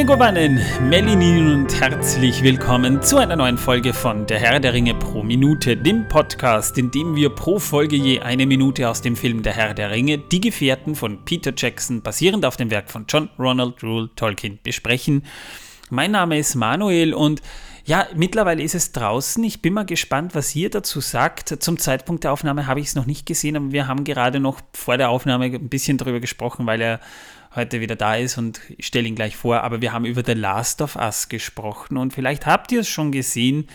Megowannen, 0.00 0.58
Melinin 0.88 1.52
und 1.52 1.78
herzlich 1.78 2.42
willkommen 2.42 3.02
zu 3.02 3.18
einer 3.18 3.36
neuen 3.36 3.58
Folge 3.58 3.92
von 3.92 4.26
Der 4.26 4.38
Herr 4.38 4.58
der 4.58 4.72
Ringe 4.72 4.94
pro 4.94 5.22
Minute, 5.22 5.76
dem 5.76 6.08
Podcast, 6.08 6.78
in 6.78 6.90
dem 6.90 7.16
wir 7.16 7.28
pro 7.28 7.58
Folge 7.58 7.96
je 7.96 8.20
eine 8.20 8.46
Minute 8.46 8.88
aus 8.88 9.02
dem 9.02 9.14
Film 9.14 9.42
Der 9.42 9.52
Herr 9.52 9.74
der 9.74 9.90
Ringe, 9.90 10.16
Die 10.16 10.40
Gefährten 10.40 10.94
von 10.94 11.26
Peter 11.26 11.52
Jackson, 11.54 12.00
basierend 12.00 12.46
auf 12.46 12.56
dem 12.56 12.70
Werk 12.70 12.90
von 12.90 13.04
John 13.10 13.28
Ronald 13.38 13.82
Rule 13.82 14.08
Tolkien, 14.16 14.58
besprechen. 14.62 15.26
Mein 15.90 16.12
Name 16.12 16.38
ist 16.38 16.54
Manuel 16.54 17.12
und 17.12 17.42
ja, 17.84 18.06
mittlerweile 18.14 18.62
ist 18.62 18.74
es 18.74 18.92
draußen. 18.92 19.44
Ich 19.44 19.60
bin 19.60 19.74
mal 19.74 19.84
gespannt, 19.84 20.34
was 20.34 20.56
ihr 20.56 20.70
dazu 20.70 21.00
sagt. 21.00 21.62
Zum 21.62 21.78
Zeitpunkt 21.78 22.24
der 22.24 22.32
Aufnahme 22.32 22.66
habe 22.66 22.80
ich 22.80 22.86
es 22.86 22.94
noch 22.94 23.06
nicht 23.06 23.26
gesehen, 23.26 23.56
aber 23.56 23.70
wir 23.72 23.86
haben 23.86 24.04
gerade 24.04 24.40
noch 24.40 24.60
vor 24.72 24.96
der 24.96 25.10
Aufnahme 25.10 25.46
ein 25.46 25.68
bisschen 25.68 25.98
darüber 25.98 26.20
gesprochen, 26.20 26.66
weil 26.66 26.80
er 26.80 27.00
heute 27.54 27.80
wieder 27.80 27.96
da 27.96 28.16
ist 28.16 28.38
und 28.38 28.60
ich 28.76 28.86
stelle 28.86 29.08
ihn 29.08 29.14
gleich 29.14 29.36
vor. 29.36 29.62
Aber 29.62 29.80
wir 29.80 29.92
haben 29.92 30.04
über 30.04 30.22
The 30.24 30.34
Last 30.34 30.82
of 30.82 30.96
Us 30.96 31.28
gesprochen 31.28 31.96
und 31.96 32.12
vielleicht 32.12 32.46
habt 32.46 32.72
ihr 32.72 32.80
es 32.80 32.88
schon 32.88 33.12
gesehen. 33.12 33.68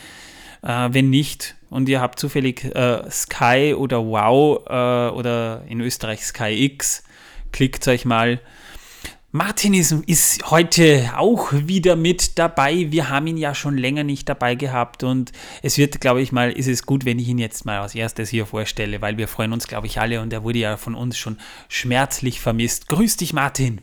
Äh, 0.62 0.90
wenn 0.92 1.10
nicht 1.10 1.56
und 1.70 1.88
ihr 1.90 2.02
habt 2.02 2.20
zufällig 2.20 2.66
äh, 2.76 3.10
Sky 3.12 3.76
oder 3.78 4.00
Wow 4.00 4.66
äh, 4.68 5.16
oder 5.16 5.64
in 5.68 5.80
Österreich 5.82 6.26
Sky 6.26 6.66
X, 6.66 7.04
klickt 7.52 7.88
euch 7.88 8.06
mal 8.06 8.40
Martin 9.36 9.74
ist, 9.74 9.92
ist, 10.08 10.50
heute 10.50 11.12
auch 11.18 11.52
wieder 11.52 11.98
mit 11.98 12.40
dabei. 12.40 12.90
Wir 12.90 13.10
haben 13.10 13.28
ihn 13.28 13.36
ja 13.36 13.54
schon 13.54 13.78
länger 13.78 14.06
nicht 14.06 14.30
dabei 14.30 14.56
gehabt 14.56 15.04
und 15.04 15.34
es 15.62 15.78
wird, 15.78 16.00
glaube 16.00 16.22
ich 16.22 16.32
mal, 16.32 16.54
ist 16.54 16.70
es 16.70 16.86
gut, 16.86 17.04
wenn 17.04 17.20
ich 17.20 17.28
ihn 17.28 17.38
jetzt 17.38 17.66
mal 17.66 17.80
als 17.80 17.96
erstes 17.96 18.30
hier 18.30 18.46
vorstelle, 18.46 19.02
weil 19.02 19.18
wir 19.18 19.28
freuen 19.28 19.52
uns, 19.52 19.68
glaube 19.68 19.88
ich, 19.88 20.00
alle 20.00 20.22
und 20.22 20.32
er 20.32 20.46
wurde 20.46 20.60
ja 20.60 20.78
von 20.78 20.96
uns 20.96 21.18
schon 21.18 21.38
schmerzlich 21.68 22.40
vermisst. 22.40 22.88
Grüß 22.88 23.18
dich, 23.18 23.34
Martin. 23.34 23.82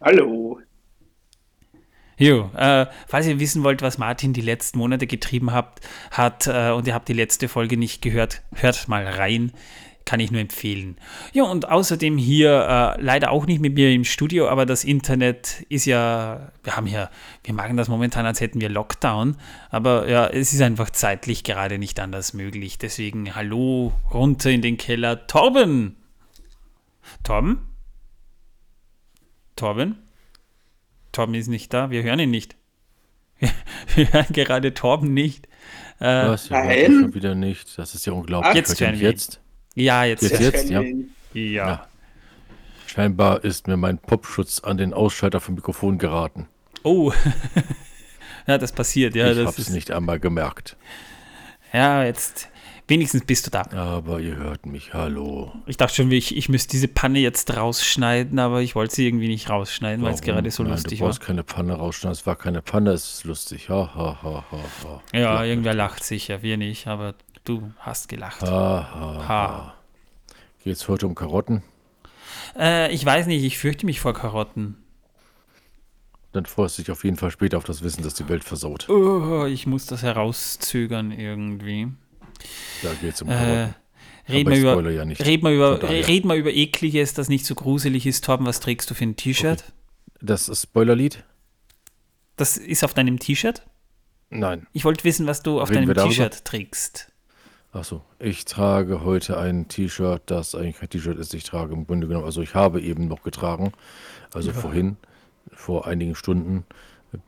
Hallo. 0.00 0.58
Jo, 2.16 2.50
äh, 2.56 2.86
falls 3.06 3.26
ihr 3.26 3.40
wissen 3.40 3.64
wollt, 3.64 3.82
was 3.82 3.98
Martin 3.98 4.32
die 4.32 4.40
letzten 4.40 4.78
Monate 4.78 5.06
getrieben 5.06 5.52
habt, 5.52 5.86
hat 6.10 6.46
äh, 6.46 6.70
und 6.70 6.86
ihr 6.86 6.94
habt 6.94 7.08
die 7.08 7.12
letzte 7.12 7.48
Folge 7.48 7.76
nicht 7.76 8.00
gehört, 8.00 8.40
hört 8.54 8.88
mal 8.88 9.06
rein 9.06 9.52
kann 10.08 10.20
ich 10.20 10.30
nur 10.30 10.40
empfehlen. 10.40 10.96
Ja, 11.34 11.44
und 11.44 11.68
außerdem 11.68 12.16
hier 12.16 12.96
äh, 12.98 13.02
leider 13.02 13.30
auch 13.30 13.44
nicht 13.44 13.60
mit 13.60 13.74
mir 13.74 13.92
im 13.92 14.04
Studio, 14.04 14.48
aber 14.48 14.64
das 14.64 14.82
Internet 14.82 15.66
ist 15.68 15.84
ja, 15.84 16.50
wir 16.62 16.76
haben 16.76 16.86
hier, 16.86 17.10
wir 17.44 17.52
machen 17.52 17.76
das 17.76 17.88
momentan, 17.88 18.24
als 18.24 18.40
hätten 18.40 18.58
wir 18.58 18.70
Lockdown, 18.70 19.36
aber 19.68 20.08
ja, 20.08 20.26
es 20.26 20.54
ist 20.54 20.62
einfach 20.62 20.88
zeitlich 20.88 21.44
gerade 21.44 21.76
nicht 21.76 22.00
anders 22.00 22.32
möglich. 22.32 22.78
Deswegen 22.78 23.34
hallo 23.34 23.92
runter 24.10 24.48
in 24.50 24.62
den 24.62 24.78
Keller. 24.78 25.26
Torben! 25.26 25.96
Torben? 27.22 27.60
Torben? 29.56 29.98
Torben 31.12 31.34
ist 31.34 31.48
nicht 31.48 31.74
da, 31.74 31.90
wir 31.90 32.02
hören 32.02 32.20
ihn 32.20 32.30
nicht. 32.30 32.56
Wir, 33.38 33.50
wir 33.94 34.10
hören 34.10 34.32
gerade 34.32 34.72
Torben 34.72 35.12
nicht. 35.12 35.48
Äh, 36.00 36.28
Was? 36.28 36.50
Wir 36.50 36.86
schon 36.86 37.14
wieder 37.14 37.34
nicht. 37.34 37.76
Das 37.76 37.94
ist 37.94 38.06
ja 38.06 38.14
unglaublich. 38.14 38.54
Jetzt 38.54 38.80
hören 38.80 38.98
wir 38.98 39.10
jetzt. 39.10 39.42
Ja, 39.78 40.04
jetzt, 40.04 40.22
jetzt, 40.22 40.40
jetzt 40.40 40.70
ja. 40.70 40.82
ja. 40.82 40.96
ja. 41.34 41.88
Scheinbar 42.88 43.44
ist 43.44 43.68
mir 43.68 43.76
mein 43.76 43.98
Popschutz 43.98 44.58
an 44.58 44.76
den 44.76 44.92
Ausschalter 44.92 45.40
vom 45.40 45.54
Mikrofon 45.54 45.98
geraten. 45.98 46.48
Oh, 46.82 47.12
ja, 48.48 48.58
das 48.58 48.72
passiert, 48.72 49.14
ja. 49.14 49.30
Ich 49.30 49.38
habe 49.38 49.54
es 49.56 49.70
nicht 49.70 49.92
einmal 49.92 50.18
gemerkt. 50.18 50.76
Ja, 51.72 52.02
jetzt, 52.02 52.48
wenigstens 52.88 53.24
bist 53.24 53.46
du 53.46 53.50
da. 53.52 53.70
Aber 53.70 54.18
ihr 54.18 54.34
hört 54.34 54.66
mich, 54.66 54.94
hallo. 54.94 55.52
Ich 55.66 55.76
dachte 55.76 55.94
schon, 55.94 56.10
ich, 56.10 56.36
ich 56.36 56.48
müsste 56.48 56.72
diese 56.72 56.88
Panne 56.88 57.20
jetzt 57.20 57.56
rausschneiden, 57.56 58.40
aber 58.40 58.62
ich 58.62 58.74
wollte 58.74 58.96
sie 58.96 59.06
irgendwie 59.06 59.28
nicht 59.28 59.48
rausschneiden, 59.48 60.04
weil 60.04 60.14
es 60.14 60.22
gerade 60.22 60.50
so 60.50 60.64
Nein, 60.64 60.72
lustig 60.72 60.98
war. 60.98 61.06
Du 61.06 61.10
brauchst 61.12 61.20
keine 61.20 61.44
Panne 61.44 61.74
rausschneiden, 61.74 62.18
es 62.18 62.26
war 62.26 62.34
keine 62.34 62.62
Panne, 62.62 62.90
es 62.90 63.18
ist 63.18 63.24
lustig. 63.24 63.68
Ha, 63.68 63.92
ha, 63.94 64.18
ha, 64.22 64.44
ha, 64.50 64.58
ha. 64.84 65.02
Ja, 65.16 65.44
irgendwer 65.44 65.74
lacht 65.74 66.02
sicher, 66.02 66.42
wir 66.42 66.56
nicht, 66.56 66.88
aber 66.88 67.14
Du 67.48 67.72
hast 67.78 68.10
gelacht. 68.10 68.42
Ha, 68.42 68.48
ha, 68.94 69.28
ha. 69.28 69.74
Geht 70.62 70.76
es 70.76 70.86
heute 70.86 71.06
um 71.06 71.14
Karotten? 71.14 71.62
Äh, 72.54 72.92
ich 72.92 73.02
weiß 73.02 73.26
nicht, 73.26 73.42
ich 73.42 73.56
fürchte 73.56 73.86
mich 73.86 74.00
vor 74.00 74.12
Karotten. 74.12 74.76
Dann 76.32 76.44
freust 76.44 76.76
du 76.76 76.82
dich 76.82 76.90
auf 76.90 77.04
jeden 77.04 77.16
Fall 77.16 77.30
später 77.30 77.56
auf 77.56 77.64
das 77.64 77.82
Wissen, 77.82 78.02
dass 78.02 78.12
die 78.12 78.28
Welt 78.28 78.44
versaut. 78.44 78.90
Oh, 78.90 79.46
ich 79.46 79.66
muss 79.66 79.86
das 79.86 80.02
herauszögern 80.02 81.10
irgendwie. 81.10 81.88
Da 82.82 82.92
geht 83.00 83.14
es 83.14 83.22
um 83.22 83.28
Karotten. 83.28 83.74
Äh, 84.28 84.30
red, 84.30 84.46
mal 84.46 84.58
über, 84.58 84.90
ja 84.90 85.02
red, 85.04 85.42
mal 85.42 85.54
über, 85.54 85.82
red 85.82 86.26
mal 86.26 86.36
über 86.36 86.52
Ekliges, 86.52 87.14
das 87.14 87.30
nicht 87.30 87.46
so 87.46 87.54
gruselig 87.54 88.04
ist. 88.04 88.24
Torben, 88.24 88.44
was 88.44 88.60
trägst 88.60 88.90
du 88.90 88.94
für 88.94 89.04
ein 89.04 89.16
T-Shirt? 89.16 89.64
Okay. 89.64 89.72
Das 90.20 90.50
Spoilerlied? 90.60 91.24
Das 92.36 92.58
ist 92.58 92.84
auf 92.84 92.92
deinem 92.92 93.18
T-Shirt? 93.18 93.62
Nein. 94.28 94.66
Ich 94.74 94.84
wollte 94.84 95.04
wissen, 95.04 95.26
was 95.26 95.42
du 95.42 95.62
auf 95.62 95.70
Reden 95.70 95.86
deinem 95.94 96.10
T-Shirt 96.10 96.44
trägst. 96.44 97.10
Achso, 97.70 98.02
ich 98.18 98.46
trage 98.46 99.04
heute 99.04 99.38
ein 99.38 99.68
T-Shirt, 99.68 100.22
das 100.26 100.54
eigentlich 100.54 100.78
kein 100.78 100.88
T-Shirt 100.88 101.18
ist. 101.18 101.34
Ich 101.34 101.44
trage 101.44 101.74
im 101.74 101.86
Grunde 101.86 102.06
genommen, 102.08 102.24
also 102.24 102.40
ich 102.40 102.54
habe 102.54 102.80
eben 102.80 103.08
noch 103.08 103.22
getragen, 103.22 103.72
also 104.32 104.50
ja. 104.50 104.56
vorhin, 104.56 104.96
vor 105.52 105.86
einigen 105.86 106.14
Stunden, 106.14 106.64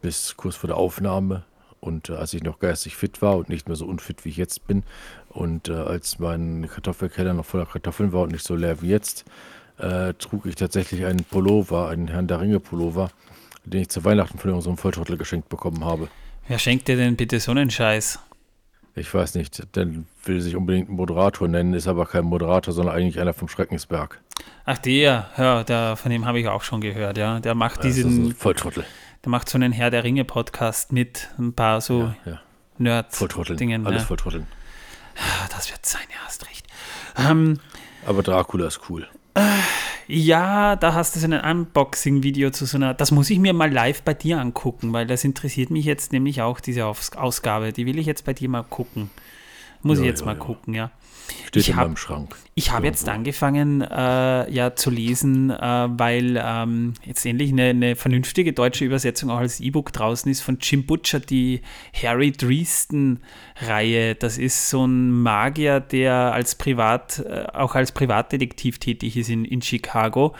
bis 0.00 0.36
kurz 0.36 0.56
vor 0.56 0.68
der 0.68 0.78
Aufnahme. 0.78 1.44
Und 1.80 2.08
äh, 2.08 2.14
als 2.14 2.32
ich 2.34 2.42
noch 2.42 2.58
geistig 2.58 2.96
fit 2.96 3.20
war 3.22 3.36
und 3.36 3.48
nicht 3.48 3.68
mehr 3.68 3.76
so 3.76 3.86
unfit 3.86 4.24
wie 4.24 4.30
ich 4.30 4.36
jetzt 4.36 4.66
bin, 4.66 4.82
und 5.28 5.68
äh, 5.68 5.74
als 5.74 6.18
mein 6.18 6.68
Kartoffelkeller 6.68 7.34
noch 7.34 7.44
voller 7.44 7.66
Kartoffeln 7.66 8.12
war 8.12 8.22
und 8.22 8.32
nicht 8.32 8.44
so 8.44 8.54
leer 8.54 8.80
wie 8.82 8.88
jetzt, 8.88 9.24
äh, 9.78 10.14
trug 10.14 10.46
ich 10.46 10.56
tatsächlich 10.56 11.04
einen 11.04 11.24
Pullover, 11.24 11.88
einen 11.88 12.08
Herrn 12.08 12.26
der 12.26 12.40
Ringe 12.40 12.60
Pullover, 12.60 13.10
den 13.64 13.82
ich 13.82 13.88
zu 13.90 14.04
Weihnachten 14.04 14.38
von 14.38 14.50
unserem 14.50 14.78
Volltrottel 14.78 15.16
geschenkt 15.16 15.48
bekommen 15.50 15.84
habe. 15.84 16.08
Wer 16.48 16.58
schenkt 16.58 16.88
dir 16.88 16.96
denn 16.96 17.16
bitte 17.16 17.40
so 17.40 17.50
einen 17.50 17.70
Scheiß? 17.70 18.18
Ich 18.94 19.12
weiß 19.12 19.34
nicht, 19.36 19.76
der 19.76 19.86
will 20.24 20.40
sich 20.40 20.56
unbedingt 20.56 20.88
Moderator 20.88 21.46
nennen, 21.48 21.74
ist 21.74 21.86
aber 21.86 22.06
kein 22.06 22.24
Moderator, 22.24 22.74
sondern 22.74 22.94
eigentlich 22.94 23.20
einer 23.20 23.32
vom 23.32 23.48
Schreckensberg. 23.48 24.20
Ach, 24.64 24.78
der, 24.78 25.30
ja, 25.36 25.64
der, 25.64 25.96
von 25.96 26.10
dem 26.10 26.26
habe 26.26 26.40
ich 26.40 26.48
auch 26.48 26.62
schon 26.62 26.80
gehört, 26.80 27.16
ja. 27.18 27.40
Der 27.40 27.54
macht 27.54 27.84
diesen. 27.84 28.34
Volltrottel. 28.34 28.84
Der 29.24 29.30
macht 29.30 29.48
so 29.48 29.58
einen 29.58 29.72
Herr 29.72 29.90
der 29.90 30.02
Ringe-Podcast 30.02 30.92
mit 30.92 31.28
ein 31.38 31.52
paar 31.52 31.80
so 31.80 32.12
ja, 32.24 32.32
ja. 32.32 32.40
Nerd-Dingen. 32.78 33.86
Alles 33.86 34.02
ja. 34.02 34.06
volltrotteln. 34.06 34.46
Das 35.50 35.70
wird 35.70 35.84
sein, 35.84 36.02
ja, 36.10 36.24
hast 36.24 36.46
recht. 36.46 36.66
Ähm, 37.16 37.60
aber 38.06 38.22
Dracula 38.22 38.66
ist 38.66 38.80
cool. 38.88 39.06
Ja, 40.12 40.74
da 40.74 40.94
hast 40.94 41.14
du 41.14 41.20
so 41.20 41.28
ein 41.28 41.32
Unboxing-Video 41.32 42.50
zu 42.50 42.66
so 42.66 42.78
einer. 42.78 42.94
Das 42.94 43.12
muss 43.12 43.30
ich 43.30 43.38
mir 43.38 43.52
mal 43.52 43.70
live 43.70 44.02
bei 44.02 44.12
dir 44.12 44.40
angucken, 44.40 44.92
weil 44.92 45.06
das 45.06 45.22
interessiert 45.22 45.70
mich 45.70 45.84
jetzt 45.84 46.12
nämlich 46.12 46.42
auch, 46.42 46.58
diese 46.58 46.84
Ausgabe. 46.84 47.72
Die 47.72 47.86
will 47.86 47.96
ich 47.96 48.06
jetzt 48.06 48.24
bei 48.24 48.32
dir 48.32 48.48
mal 48.48 48.64
gucken. 48.64 49.08
Muss 49.82 49.98
ja, 49.98 50.04
ich 50.04 50.10
jetzt 50.10 50.20
ja, 50.20 50.26
mal 50.26 50.32
ja. 50.32 50.38
gucken, 50.40 50.74
ja. 50.74 50.90
Steht 51.48 51.62
ich 51.62 51.68
in 51.70 51.76
hab, 51.76 51.86
meinem 51.86 51.96
Schrank. 51.96 52.36
Ich 52.54 52.70
habe 52.70 52.86
jetzt 52.86 53.08
angefangen, 53.08 53.80
äh, 53.82 54.50
ja, 54.50 54.76
zu 54.76 54.90
lesen, 54.90 55.50
äh, 55.50 55.56
weil 55.58 56.40
ähm, 56.42 56.94
jetzt 57.04 57.24
endlich 57.26 57.50
eine, 57.52 57.70
eine, 57.70 57.96
vernünftige 57.96 58.52
deutsche 58.52 58.84
Übersetzung 58.84 59.30
auch 59.30 59.38
als 59.38 59.60
E-Book 59.60 59.92
draußen 59.92 60.30
ist 60.30 60.42
von 60.42 60.58
Jim 60.60 60.86
Butcher, 60.86 61.20
die 61.20 61.62
Harry 61.92 62.32
Dresden-Reihe. 62.32 64.14
Das 64.14 64.38
ist 64.38 64.70
so 64.70 64.86
ein 64.86 65.10
Magier, 65.10 65.80
der 65.80 66.14
als 66.14 66.54
Privat, 66.54 67.18
äh, 67.20 67.46
auch 67.52 67.74
als 67.74 67.92
Privatdetektiv 67.92 68.78
tätig 68.78 69.16
ist 69.16 69.28
in, 69.28 69.44
in 69.44 69.62
Chicago. 69.62 70.34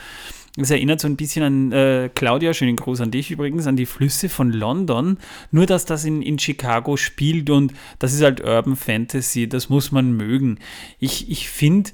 Das 0.61 0.71
erinnert 0.71 1.01
so 1.01 1.09
ein 1.09 1.17
bisschen 1.17 1.43
an 1.43 1.73
äh, 1.73 2.11
Claudia, 2.15 2.53
schönen 2.53 2.77
Gruß 2.77 3.01
an 3.01 3.11
dich 3.11 3.31
übrigens, 3.31 3.67
an 3.67 3.77
die 3.77 3.87
Flüsse 3.87 4.29
von 4.29 4.53
London. 4.53 5.19
Nur, 5.51 5.67
dass 5.67 5.87
das 5.87 6.05
in, 6.05 6.21
in 6.23 6.39
Chicago 6.39 6.97
spielt 6.97 7.49
und 7.51 7.73
das 7.99 8.13
ist 8.13 8.23
halt 8.23 8.43
Urban 8.43 8.77
Fantasy, 8.77 9.49
das 9.49 9.71
muss 9.71 9.91
man 9.91 10.13
mögen. 10.13 10.59
Ich, 10.99 11.31
ich 11.31 11.49
finde 11.49 11.91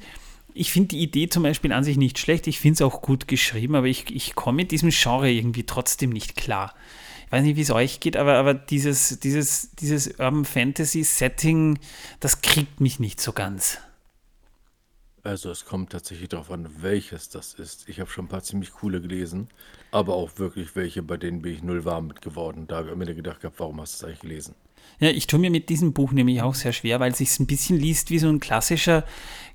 ich 0.52 0.72
finde 0.72 0.88
die 0.88 1.02
Idee 1.02 1.28
zum 1.28 1.42
Beispiel 1.42 1.72
an 1.72 1.84
sich 1.84 1.98
nicht 1.98 2.18
schlecht, 2.18 2.46
ich 2.46 2.60
finde 2.60 2.74
es 2.74 2.82
auch 2.82 3.02
gut 3.02 3.28
geschrieben, 3.28 3.74
aber 3.74 3.86
ich, 3.86 4.14
ich 4.14 4.34
komme 4.34 4.56
mit 4.56 4.70
diesem 4.70 4.88
Genre 4.90 5.30
irgendwie 5.30 5.64
trotzdem 5.64 6.10
nicht 6.10 6.34
klar. 6.34 6.74
Ich 7.26 7.32
weiß 7.32 7.42
nicht, 7.42 7.56
wie 7.56 7.62
es 7.62 7.70
euch 7.70 8.00
geht, 8.00 8.16
aber, 8.16 8.34
aber 8.34 8.54
dieses, 8.54 9.20
dieses, 9.20 9.72
dieses 9.76 10.18
Urban 10.18 10.44
Fantasy 10.44 11.04
Setting, 11.04 11.78
das 12.20 12.40
kriegt 12.40 12.80
mich 12.80 13.00
nicht 13.00 13.20
so 13.20 13.32
ganz. 13.32 13.78
Also 15.26 15.50
es 15.50 15.64
kommt 15.64 15.90
tatsächlich 15.90 16.28
darauf 16.28 16.52
an, 16.52 16.68
welches 16.78 17.28
das 17.28 17.54
ist. 17.54 17.88
Ich 17.88 17.98
habe 17.98 18.08
schon 18.08 18.26
ein 18.26 18.28
paar 18.28 18.44
ziemlich 18.44 18.70
coole 18.72 19.00
gelesen, 19.00 19.48
aber 19.90 20.14
auch 20.14 20.38
wirklich 20.38 20.76
welche, 20.76 21.02
bei 21.02 21.16
denen 21.16 21.42
bin 21.42 21.52
ich 21.52 21.64
null 21.64 21.84
warm 21.84 22.06
mit 22.06 22.22
geworden. 22.22 22.66
Da 22.68 22.76
habe 22.76 22.90
ich 22.90 22.96
mir 22.96 23.12
gedacht 23.12 23.40
gehabt, 23.40 23.58
warum 23.58 23.80
hast 23.80 23.94
du 23.94 23.96
es 23.96 24.08
eigentlich 24.08 24.20
gelesen? 24.20 24.54
Ja, 25.00 25.10
ich 25.10 25.26
tue 25.26 25.40
mir 25.40 25.50
mit 25.50 25.68
diesem 25.68 25.92
Buch 25.92 26.12
nämlich 26.12 26.42
auch 26.42 26.54
sehr 26.54 26.72
schwer, 26.72 27.00
weil 27.00 27.10
es 27.10 27.18
sich 27.18 27.40
ein 27.40 27.48
bisschen 27.48 27.76
liest 27.76 28.10
wie 28.10 28.20
so 28.20 28.28
ein 28.28 28.38
klassischer 28.38 29.04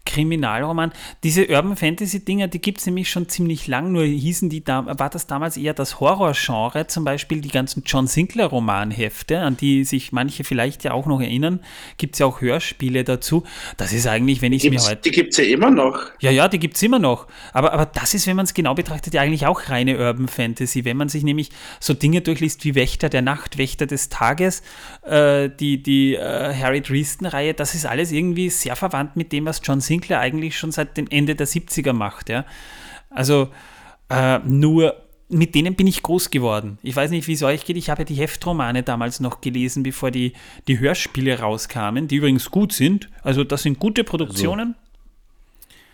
Kriminalroman. 0.06 0.92
Diese 1.24 1.48
Urban 1.48 1.76
Fantasy 1.76 2.26
Dinger, 2.26 2.48
die 2.48 2.60
gibt 2.60 2.80
es 2.80 2.86
nämlich 2.86 3.10
schon 3.10 3.30
ziemlich 3.30 3.68
lang, 3.68 3.92
nur 3.92 4.04
hießen 4.04 4.50
die 4.50 4.64
da, 4.64 4.86
war 5.00 5.10
das 5.10 5.28
damals 5.28 5.58
eher 5.58 5.74
das 5.74 6.00
Horrorgenre, 6.00 6.88
zum 6.88 7.06
Beispiel 7.06 7.42
die 7.42 7.50
ganzen 7.50 7.84
John 7.86 8.08
Sinclair 8.08 8.48
Romanhefte, 8.48 9.40
an 9.40 9.58
die 9.58 9.84
sich 9.84 10.12
manche 10.12 10.44
vielleicht 10.44 10.84
ja 10.84 10.94
auch 10.94 11.06
noch 11.06 11.22
erinnern, 11.22 11.62
gibt 11.98 12.16
es 12.16 12.20
ja 12.20 12.26
auch 12.26 12.42
Hörspiele 12.42 13.04
dazu. 13.04 13.44
Das 13.78 13.94
ist 13.94 14.08
eigentlich, 14.08 14.42
wenn 14.42 14.54
ich 14.54 14.66
es 14.66 14.70
mir 14.70 14.82
heute... 14.82 15.02
Die 15.02 15.12
gibt 15.12 15.34
es 15.34 15.38
ja 15.38 15.46
immer 15.46 15.70
noch. 15.70 16.00
Ja, 16.20 16.32
ja, 16.32 16.48
die 16.48 16.60
gibt 16.60 16.76
es 16.76 16.84
immer 16.84 17.00
noch. 17.00 17.28
Aber, 17.54 17.74
aber 17.74 17.86
das 17.86 18.14
ist, 18.14 18.28
wenn 18.28 18.36
man 18.36 18.46
es 18.46 18.54
genau 18.54 18.74
betrachtet, 18.74 19.14
ja 19.14 19.22
eigentlich 19.22 19.46
auch 19.46 19.70
reine 19.70 19.98
Urban 19.98 20.28
Fantasy. 20.28 20.84
Wenn 20.84 20.98
man 20.98 21.10
sich 21.10 21.24
nämlich 21.24 21.52
so 21.80 21.94
Dinge 21.94 22.22
durchliest 22.22 22.66
wie 22.66 22.76
Wächter 22.76 23.10
der 23.10 23.22
Nacht, 23.22 23.58
Wächter 23.58 23.86
des 23.86 24.10
Tages, 24.10 24.64
äh, 25.04 25.50
die, 25.50 25.82
die 25.82 26.16
äh, 26.16 26.54
Harry 26.54 26.82
Dresden-Reihe, 26.82 27.54
das 27.54 27.76
ist 27.76 27.86
alles 27.86 28.12
irgendwie 28.12 28.50
sehr 28.50 28.76
verwandt 28.76 29.16
mit 29.16 29.32
dem, 29.32 29.46
was 29.46 29.62
John 29.64 29.80
Sinclair 29.80 29.91
Sinclair 29.92 30.20
eigentlich 30.20 30.58
schon 30.58 30.72
seit 30.72 30.96
dem 30.96 31.08
Ende 31.10 31.36
der 31.36 31.48
70er 31.48 31.92
macht. 31.92 32.30
Ja? 32.30 32.46
Also 33.10 33.50
äh, 34.10 34.40
nur 34.40 34.96
mit 35.28 35.56
denen 35.56 35.76
bin 35.76 35.88
ich 35.88 36.04
groß 36.04 36.30
geworden. 36.30 36.78
Ich 36.82 36.96
weiß 36.96 37.12
nicht, 37.12 37.28
wie 37.28 37.34
es 37.34 37.44
euch 37.44 37.66
geht. 37.66 37.78
Ich 37.78 37.90
habe 37.90 38.02
ja 38.02 38.06
die 38.06 38.16
Heftromane 38.16 38.84
damals 38.84 39.20
noch 39.20 39.42
gelesen, 39.42 39.84
bevor 39.84 40.12
die, 40.12 40.34
die 40.68 40.80
Hörspiele 40.80 41.40
rauskamen, 41.40 42.08
die 42.08 42.18
übrigens 42.18 42.52
gut 42.52 42.74
sind. 42.74 43.10
Also 43.24 43.44
das 43.44 43.64
sind 43.64 43.80
gute 43.80 44.04
Produktionen. 44.04 44.76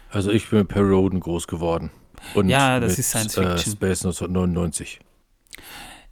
Also, 0.10 0.30
also 0.30 0.32
ich 0.32 0.50
bin 0.50 0.60
mit 0.60 0.70
Perry 0.70 0.92
Roden 0.92 1.20
groß 1.20 1.48
geworden. 1.48 1.92
Und 2.34 2.50
ja, 2.50 2.80
das 2.80 2.94
mit, 2.94 3.00
ist 3.00 3.10
Science 3.10 3.36
Fiction. 3.36 3.56
Äh, 3.56 3.76
Space 3.76 4.06
1999. 4.06 5.00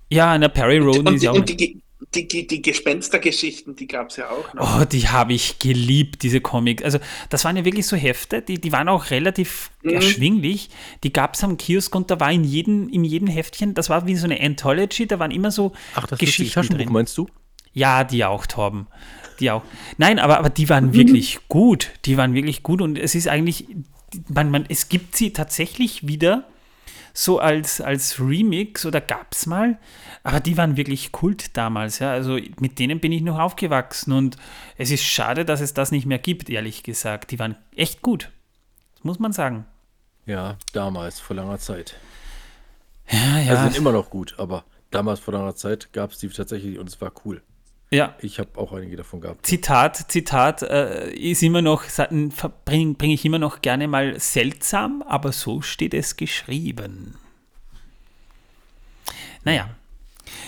Ja, 0.10 0.38
na, 0.38 0.48
Perry 0.48 0.78
Roden 0.78 1.16
ist 1.16 1.24
ja 1.24 1.32
auch. 1.32 1.36
Und 1.36 1.50
die, 1.50 1.82
die, 2.14 2.28
die, 2.28 2.46
die 2.46 2.62
Gespenstergeschichten, 2.62 3.76
die 3.76 3.88
gab 3.88 4.10
es 4.10 4.18
ja 4.18 4.30
auch 4.30 4.54
noch. 4.54 4.82
Oh, 4.82 4.86
die 4.86 5.08
habe 5.08 5.34
ich 5.34 5.60
geliebt, 5.60 6.24
diese 6.24 6.42
Comics. 6.42 6.84
Also, 6.84 7.00
das 7.30 7.46
waren 7.46 7.56
ja 7.56 7.64
wirklich 7.64 7.88
so 7.88 7.96
Hefte, 7.96 8.42
die, 8.42 8.60
die 8.60 8.72
waren 8.72 8.90
auch 8.90 9.12
relativ 9.12 9.72
mhm. 9.82 9.92
erschwinglich. 9.92 10.70
Die 11.04 11.14
gab 11.14 11.36
es 11.36 11.44
am 11.44 11.58
Kiosk 11.58 11.96
und 11.96 12.12
da 12.12 12.20
war 12.20 12.32
in 12.32 12.44
jedem, 12.44 12.90
in 12.90 13.06
jedem 13.06 13.28
Heftchen, 13.28 13.74
das 13.74 13.90
war 13.90 14.08
wie 14.08 14.16
so 14.16 14.26
eine 14.26 14.42
Anthology, 14.42 15.08
da 15.08 15.20
waren 15.20 15.32
immer 15.32 15.52
so 15.52 15.72
Ach, 15.96 16.06
das 16.06 16.20
Geschichten 16.20 16.44
ist 16.44 16.50
die 16.50 16.54
Taschenbuch, 16.54 16.84
drin. 16.84 16.94
meinst 16.94 17.18
du? 17.18 17.28
Ja, 17.72 18.04
die 18.04 18.26
auch, 18.26 18.46
Torben. 18.46 18.88
Die 19.40 19.52
auch. 19.52 19.64
Nein, 19.98 20.20
aber, 20.20 20.40
aber 20.40 20.50
die 20.50 20.70
waren 20.70 20.88
mhm. 20.88 20.94
wirklich 20.94 21.40
gut. 21.48 21.92
Die 22.06 22.18
waren 22.18 22.34
wirklich 22.34 22.64
gut 22.64 22.82
und 22.82 22.98
es 22.98 23.16
ist 23.16 23.28
eigentlich, 23.28 23.68
man, 24.28 24.52
man, 24.52 24.66
es 24.68 24.90
gibt 24.90 25.16
sie 25.16 25.32
tatsächlich 25.32 26.08
wieder 26.08 26.46
so 27.18 27.40
als, 27.40 27.80
als 27.80 28.20
Remix 28.20 28.86
oder 28.86 29.00
gab 29.00 29.32
es 29.32 29.46
mal, 29.46 29.80
aber 30.24 30.42
die 30.42 30.58
waren 30.58 30.76
wirklich 30.76 31.14
Kult 31.14 31.56
damals, 31.56 32.00
ja. 32.00 32.12
Also 32.12 32.38
mit 32.60 32.78
denen 32.78 33.00
bin 33.00 33.14
ich 33.14 33.22
noch 33.22 33.40
aufgewachsen 33.40 34.12
und 34.12 34.36
es 34.78 34.92
ist 34.92 35.04
schade, 35.04 35.46
dass 35.46 35.62
es 35.62 35.74
das 35.74 35.92
nicht 35.92 36.06
mehr 36.06 36.20
gibt, 36.20 36.50
ehrlich 36.50 36.84
gesagt. 36.84 37.32
Die 37.32 37.40
waren 37.40 37.56
echt 37.76 38.02
gut. 38.02 38.32
Das 38.96 39.06
muss 39.06 39.18
man 39.18 39.32
sagen. 39.32 39.66
Ja, 40.26 40.58
damals, 40.74 41.22
vor 41.22 41.38
langer 41.38 41.58
Zeit. 41.58 41.96
Ja, 43.10 43.40
ja. 43.40 43.52
Also 43.52 43.64
sind 43.64 43.78
immer 43.78 43.94
noch 43.94 44.10
gut, 44.10 44.36
aber 44.38 44.66
damals 44.92 45.22
vor 45.22 45.34
langer 45.34 45.56
Zeit 45.56 45.94
gab 45.94 46.12
es 46.12 46.18
die 46.18 46.28
tatsächlich 46.28 46.80
und 46.80 46.90
es 46.90 47.00
war 47.00 47.14
cool. 47.24 47.42
Ja. 47.96 48.16
Ich 48.20 48.40
habe 48.40 48.50
auch 48.58 48.74
einige 48.74 48.98
davon 48.98 49.22
gehabt. 49.22 49.46
Zitat, 49.46 50.12
Zitat, 50.12 50.62
äh, 50.64 51.14
ist 51.14 51.42
immer 51.44 51.62
noch, 51.62 51.84
bringe 52.66 52.94
bring 52.96 53.12
ich 53.12 53.24
immer 53.24 53.40
noch 53.40 53.62
gerne 53.62 53.88
mal 53.88 54.20
seltsam, 54.20 55.02
aber 55.08 55.32
so 55.32 55.62
steht 55.62 55.94
es 55.94 56.18
geschrieben. 56.18 57.16
Naja, 59.46 59.70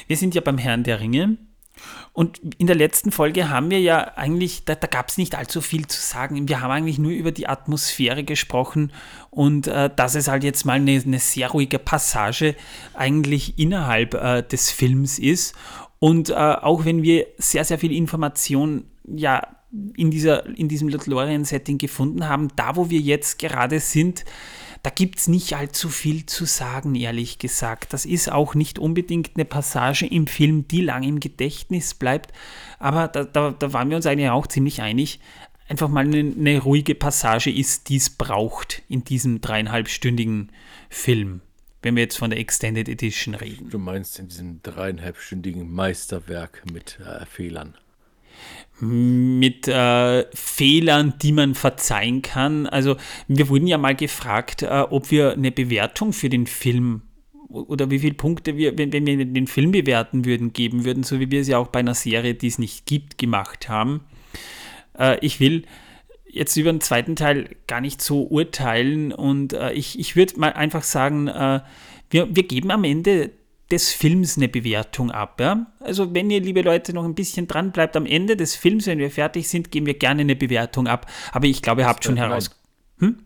wir 0.07 0.17
sind 0.17 0.35
ja 0.35 0.41
beim 0.41 0.57
Herrn 0.57 0.83
der 0.83 0.99
Ringe. 0.99 1.37
Und 2.11 2.39
in 2.57 2.65
der 2.65 2.75
letzten 2.75 3.11
Folge 3.11 3.49
haben 3.49 3.69
wir 3.69 3.79
ja 3.79 4.17
eigentlich, 4.17 4.65
da, 4.65 4.73
da 4.73 4.87
gab 4.87 5.09
es 5.09 5.19
nicht 5.19 5.35
allzu 5.35 5.61
viel 5.61 5.85
zu 5.85 6.01
sagen. 6.01 6.49
Wir 6.49 6.61
haben 6.61 6.71
eigentlich 6.71 6.97
nur 6.97 7.11
über 7.11 7.31
die 7.31 7.47
Atmosphäre 7.47 8.23
gesprochen 8.23 8.91
und 9.29 9.67
äh, 9.67 9.91
dass 9.95 10.15
es 10.15 10.27
halt 10.27 10.43
jetzt 10.43 10.65
mal 10.65 10.73
eine, 10.73 10.99
eine, 10.99 11.19
sehr 11.19 11.49
ruhige 11.51 11.77
Passage 11.77 12.55
eigentlich 12.95 13.59
innerhalb 13.59 14.15
äh, 14.15 14.41
des 14.41 14.71
Films 14.71 15.19
ist. 15.19 15.53
Und 15.99 16.29
äh, 16.29 16.33
auch 16.33 16.85
wenn 16.85 17.01
wir 17.01 17.27
sehr, 17.37 17.63
sehr 17.63 17.79
viel 17.79 17.91
Information 17.91 18.85
ja 19.05 19.41
in, 19.95 20.11
dieser, 20.11 20.45
in 20.45 20.67
diesem 20.67 20.89
Lothlorien-Setting 20.89 21.77
gefunden 21.77 22.27
haben, 22.27 22.49
da 22.55 22.75
wo 22.75 22.89
wir 22.89 22.99
jetzt 22.99 23.39
gerade 23.39 23.79
sind, 23.79 24.25
da 24.83 24.89
gibt 24.91 25.19
es 25.19 25.27
nicht 25.27 25.55
allzu 25.55 25.89
viel 25.89 26.25
zu 26.25 26.45
sagen, 26.45 26.95
ehrlich 26.95 27.39
gesagt. 27.39 27.93
Das 27.93 28.05
ist 28.05 28.31
auch 28.31 28.55
nicht 28.55 28.79
unbedingt 28.79 29.31
eine 29.35 29.45
Passage 29.45 30.05
im 30.05 30.27
Film, 30.27 30.67
die 30.67 30.81
lang 30.81 31.03
im 31.03 31.19
Gedächtnis 31.19 31.93
bleibt, 31.93 32.31
aber 32.79 33.07
da, 33.07 33.23
da, 33.23 33.51
da 33.51 33.73
waren 33.73 33.89
wir 33.89 33.97
uns 33.97 34.05
eigentlich 34.05 34.29
auch 34.29 34.47
ziemlich 34.47 34.81
einig. 34.81 35.19
Einfach 35.67 35.89
mal 35.89 36.05
eine, 36.05 36.19
eine 36.19 36.61
ruhige 36.61 36.95
Passage 36.95 37.51
ist, 37.51 37.89
die 37.89 37.97
es 37.97 38.09
braucht 38.09 38.83
in 38.87 39.03
diesem 39.03 39.41
dreieinhalbstündigen 39.41 40.51
Film 40.89 41.41
wenn 41.87 41.95
wir 41.95 42.03
jetzt 42.03 42.17
von 42.17 42.29
der 42.29 42.39
Extended 42.39 42.89
Edition 42.89 43.33
reden. 43.33 43.69
Du 43.69 43.79
meinst 43.79 44.19
in 44.19 44.27
diesem 44.27 44.61
dreieinhalbstündigen 44.61 45.71
Meisterwerk 45.71 46.63
mit 46.69 46.99
äh, 46.99 47.25
Fehlern? 47.25 47.75
Mit 48.81 49.69
äh, 49.69 50.25
Fehlern, 50.35 51.13
die 51.21 51.31
man 51.31 51.55
verzeihen 51.55 52.21
kann. 52.21 52.67
Also 52.67 52.97
wir 53.29 53.47
wurden 53.47 53.67
ja 53.67 53.77
mal 53.77 53.95
gefragt, 53.95 54.63
äh, 54.63 54.67
ob 54.89 55.11
wir 55.11 55.31
eine 55.31 55.51
Bewertung 55.53 56.11
für 56.11 56.27
den 56.27 56.45
Film 56.45 57.03
oder 57.49 57.89
wie 57.89 57.99
viele 57.99 58.15
Punkte 58.15 58.57
wir, 58.57 58.77
wenn, 58.77 58.91
wenn 58.91 59.05
wir 59.05 59.23
den 59.23 59.47
Film 59.47 59.71
bewerten 59.71 60.25
würden, 60.25 60.51
geben 60.51 60.83
würden, 60.83 61.03
so 61.03 61.21
wie 61.21 61.31
wir 61.31 61.39
es 61.39 61.47
ja 61.47 61.57
auch 61.57 61.67
bei 61.67 61.79
einer 61.79 61.95
Serie, 61.95 62.35
die 62.35 62.47
es 62.47 62.59
nicht 62.59 62.85
gibt, 62.85 63.17
gemacht 63.17 63.69
haben. 63.69 64.01
Äh, 64.99 65.25
ich 65.25 65.39
will 65.39 65.63
jetzt 66.29 66.55
über 66.57 66.71
den 66.71 66.81
zweiten 66.81 67.15
Teil 67.15 67.55
gar 67.67 67.81
nicht 67.81 68.01
so 68.01 68.23
urteilen 68.23 69.11
und 69.11 69.53
äh, 69.53 69.71
ich, 69.73 69.99
ich 69.99 70.15
würde 70.15 70.39
mal 70.39 70.53
einfach 70.53 70.83
sagen, 70.83 71.27
äh, 71.27 71.61
wir, 72.09 72.35
wir 72.35 72.43
geben 72.43 72.71
am 72.71 72.83
Ende 72.83 73.31
des 73.71 73.91
Films 73.91 74.37
eine 74.37 74.47
Bewertung 74.47 75.11
ab. 75.11 75.39
Ja? 75.41 75.67
Also 75.79 76.13
wenn 76.13 76.29
ihr, 76.29 76.39
liebe 76.39 76.61
Leute, 76.61 76.93
noch 76.93 77.03
ein 77.03 77.15
bisschen 77.15 77.47
dran 77.47 77.71
bleibt, 77.71 77.95
am 77.97 78.05
Ende 78.05 78.37
des 78.37 78.55
Films, 78.55 78.87
wenn 78.87 78.99
wir 78.99 79.11
fertig 79.11 79.49
sind, 79.49 79.71
geben 79.71 79.85
wir 79.85 79.95
gerne 79.95 80.21
eine 80.21 80.35
Bewertung 80.35 80.87
ab. 80.87 81.11
Aber 81.31 81.47
ich 81.47 81.61
glaube, 81.61 81.81
ihr 81.81 81.87
habt 81.87 82.03
schon 82.03 82.17
heraus... 82.17 82.49
Hm? 82.99 83.19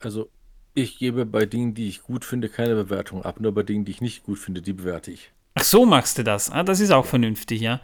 Also 0.00 0.28
ich 0.74 0.98
gebe 0.98 1.24
bei 1.24 1.46
Dingen, 1.46 1.74
die 1.74 1.88
ich 1.88 2.02
gut 2.02 2.24
finde, 2.24 2.48
keine 2.48 2.74
Bewertung 2.74 3.24
ab. 3.24 3.40
Nur 3.40 3.52
bei 3.52 3.62
Dingen, 3.62 3.84
die 3.84 3.92
ich 3.92 4.00
nicht 4.00 4.24
gut 4.24 4.38
finde, 4.38 4.60
die 4.60 4.72
bewerte 4.72 5.10
ich. 5.10 5.32
Ach 5.54 5.64
so 5.64 5.86
machst 5.86 6.18
du 6.18 6.24
das. 6.24 6.50
Ah, 6.50 6.62
das 6.62 6.80
ist 6.80 6.90
auch 6.90 7.06
vernünftig, 7.06 7.60
ja. 7.60 7.80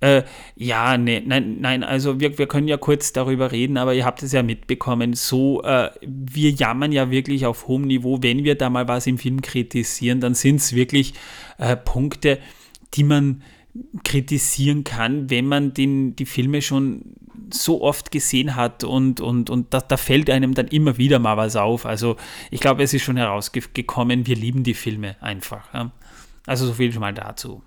Äh, 0.00 0.24
ja, 0.56 0.98
nee, 0.98 1.22
nein, 1.24 1.56
nein, 1.60 1.82
also 1.82 2.20
wir, 2.20 2.36
wir 2.36 2.46
können 2.46 2.68
ja 2.68 2.76
kurz 2.76 3.12
darüber 3.14 3.50
reden, 3.50 3.78
aber 3.78 3.94
ihr 3.94 4.04
habt 4.04 4.22
es 4.22 4.32
ja 4.32 4.42
mitbekommen, 4.42 5.14
so, 5.14 5.62
äh, 5.62 5.90
wir 6.02 6.50
jammern 6.50 6.92
ja 6.92 7.10
wirklich 7.10 7.46
auf 7.46 7.66
hohem 7.66 7.82
Niveau, 7.82 8.18
wenn 8.22 8.44
wir 8.44 8.56
da 8.56 8.68
mal 8.68 8.88
was 8.88 9.06
im 9.06 9.16
Film 9.16 9.40
kritisieren, 9.40 10.20
dann 10.20 10.34
sind 10.34 10.56
es 10.56 10.74
wirklich 10.74 11.14
äh, 11.56 11.76
Punkte, 11.76 12.38
die 12.92 13.04
man 13.04 13.42
kritisieren 14.04 14.84
kann, 14.84 15.30
wenn 15.30 15.46
man 15.46 15.72
den, 15.72 16.14
die 16.16 16.26
Filme 16.26 16.60
schon 16.62 17.14
so 17.52 17.82
oft 17.82 18.10
gesehen 18.10 18.56
hat 18.56 18.84
und, 18.84 19.20
und, 19.20 19.50
und 19.50 19.72
da, 19.72 19.80
da 19.80 19.96
fällt 19.96 20.30
einem 20.30 20.54
dann 20.54 20.68
immer 20.68 20.98
wieder 20.98 21.18
mal 21.18 21.36
was 21.36 21.56
auf. 21.56 21.86
Also 21.86 22.16
ich 22.50 22.60
glaube, 22.60 22.82
es 22.82 22.92
ist 22.92 23.02
schon 23.02 23.16
herausgekommen, 23.16 24.26
wir 24.26 24.36
lieben 24.36 24.62
die 24.62 24.74
Filme 24.74 25.16
einfach. 25.22 25.72
Ja? 25.72 25.92
Also 26.46 26.66
so 26.66 26.74
viel 26.74 26.92
schon 26.92 27.00
mal 27.00 27.14
dazu. 27.14 27.62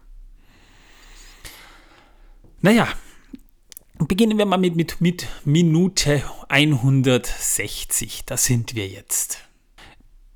Naja, 2.62 2.90
beginnen 4.00 4.38
wir 4.38 4.46
mal 4.46 4.58
mit, 4.58 4.76
mit, 4.76 5.00
mit 5.00 5.28
Minute 5.46 6.22
160. 6.50 8.26
Da 8.26 8.36
sind 8.36 8.76
wir 8.76 8.86
jetzt. 8.86 9.46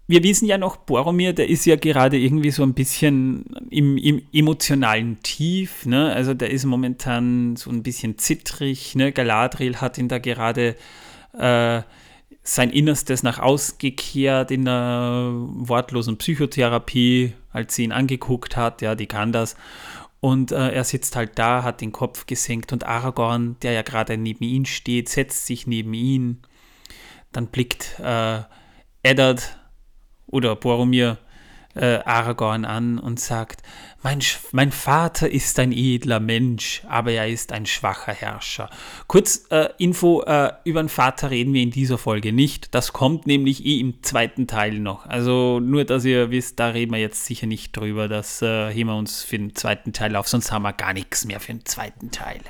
Wir 0.07 0.23
wissen 0.23 0.45
ja 0.47 0.57
noch, 0.57 0.77
Boromir, 0.77 1.33
der 1.33 1.49
ist 1.49 1.65
ja 1.65 1.75
gerade 1.75 2.17
irgendwie 2.17 2.51
so 2.51 2.63
ein 2.63 2.73
bisschen 2.73 3.43
im, 3.69 3.97
im 3.97 4.21
emotionalen 4.31 5.21
Tief. 5.21 5.85
Ne? 5.85 6.13
Also 6.13 6.33
der 6.33 6.51
ist 6.51 6.63
momentan 6.63 7.57
so 7.57 7.69
ein 7.69 7.83
bisschen 7.83 8.17
zittrig. 8.17 8.95
Ne? 8.95 9.11
Galadriel 9.11 9.81
hat 9.81 9.97
ihn 9.97 10.07
da 10.07 10.19
gerade 10.19 10.77
äh, 11.37 11.81
sein 12.41 12.69
Innerstes 12.69 13.23
nach 13.23 13.39
ausgekehrt 13.39 14.51
in 14.51 14.67
einer 14.67 15.33
wortlosen 15.33 16.17
Psychotherapie, 16.17 17.33
als 17.51 17.75
sie 17.75 17.83
ihn 17.83 17.91
angeguckt 17.91 18.55
hat. 18.55 18.81
Ja, 18.81 18.95
die 18.95 19.07
kann 19.07 19.33
das. 19.33 19.57
Und 20.23 20.53
äh, 20.53 20.71
er 20.71 20.85
sitzt 20.85 21.17
halt 21.17 21.37
da, 21.37 21.63
hat 21.63 21.81
den 21.81 21.91
Kopf 21.91 22.27
gesenkt 22.27 22.71
und 22.71 22.85
Aragorn, 22.85 23.57
der 23.61 23.73
ja 23.73 23.81
gerade 23.81 24.15
neben 24.15 24.45
ihm 24.45 24.63
steht, 24.63 25.09
setzt 25.09 25.45
sich 25.45 25.67
neben 25.67 25.93
ihn. 25.93 26.43
Dann 27.33 27.47
blickt 27.47 27.99
äh, 27.99 28.39
Eddard 29.01 29.59
oder 30.27 30.55
Boromir 30.55 31.17
äh, 31.75 31.99
Aragorn 32.05 32.65
an 32.65 32.99
und 32.99 33.19
sagt, 33.19 33.61
mein, 34.01 34.19
mein, 34.51 34.71
Vater 34.71 35.29
ist 35.29 35.57
ein 35.59 35.71
edler 35.71 36.19
Mensch, 36.19 36.83
aber 36.87 37.11
er 37.11 37.27
ist 37.27 37.51
ein 37.51 37.65
schwacher 37.65 38.13
Herrscher. 38.13 38.69
Kurz 39.07 39.45
äh, 39.49 39.69
Info, 39.77 40.21
äh, 40.23 40.51
über 40.65 40.83
den 40.83 40.89
Vater 40.89 41.31
reden 41.31 41.53
wir 41.53 41.61
in 41.61 41.71
dieser 41.71 41.97
Folge 41.97 42.33
nicht. 42.33 42.75
Das 42.75 42.91
kommt 42.91 43.27
nämlich 43.27 43.65
eh 43.65 43.79
im 43.79 44.03
zweiten 44.03 44.45
Teil 44.45 44.79
noch. 44.79 45.05
Also 45.05 45.59
nur, 45.59 45.85
dass 45.85 46.05
ihr 46.05 46.31
wisst, 46.31 46.59
da 46.59 46.69
reden 46.69 46.91
wir 46.91 46.99
jetzt 46.99 47.25
sicher 47.25 47.47
nicht 47.47 47.75
drüber. 47.75 48.07
Das 48.07 48.41
äh, 48.41 48.71
heben 48.71 48.89
wir 48.89 48.97
uns 48.97 49.23
für 49.23 49.37
den 49.37 49.55
zweiten 49.55 49.93
Teil 49.93 50.15
auf, 50.15 50.27
sonst 50.27 50.51
haben 50.51 50.63
wir 50.63 50.73
gar 50.73 50.93
nichts 50.93 51.25
mehr 51.25 51.39
für 51.39 51.53
den 51.53 51.65
zweiten 51.65 52.11
Teil. 52.11 52.41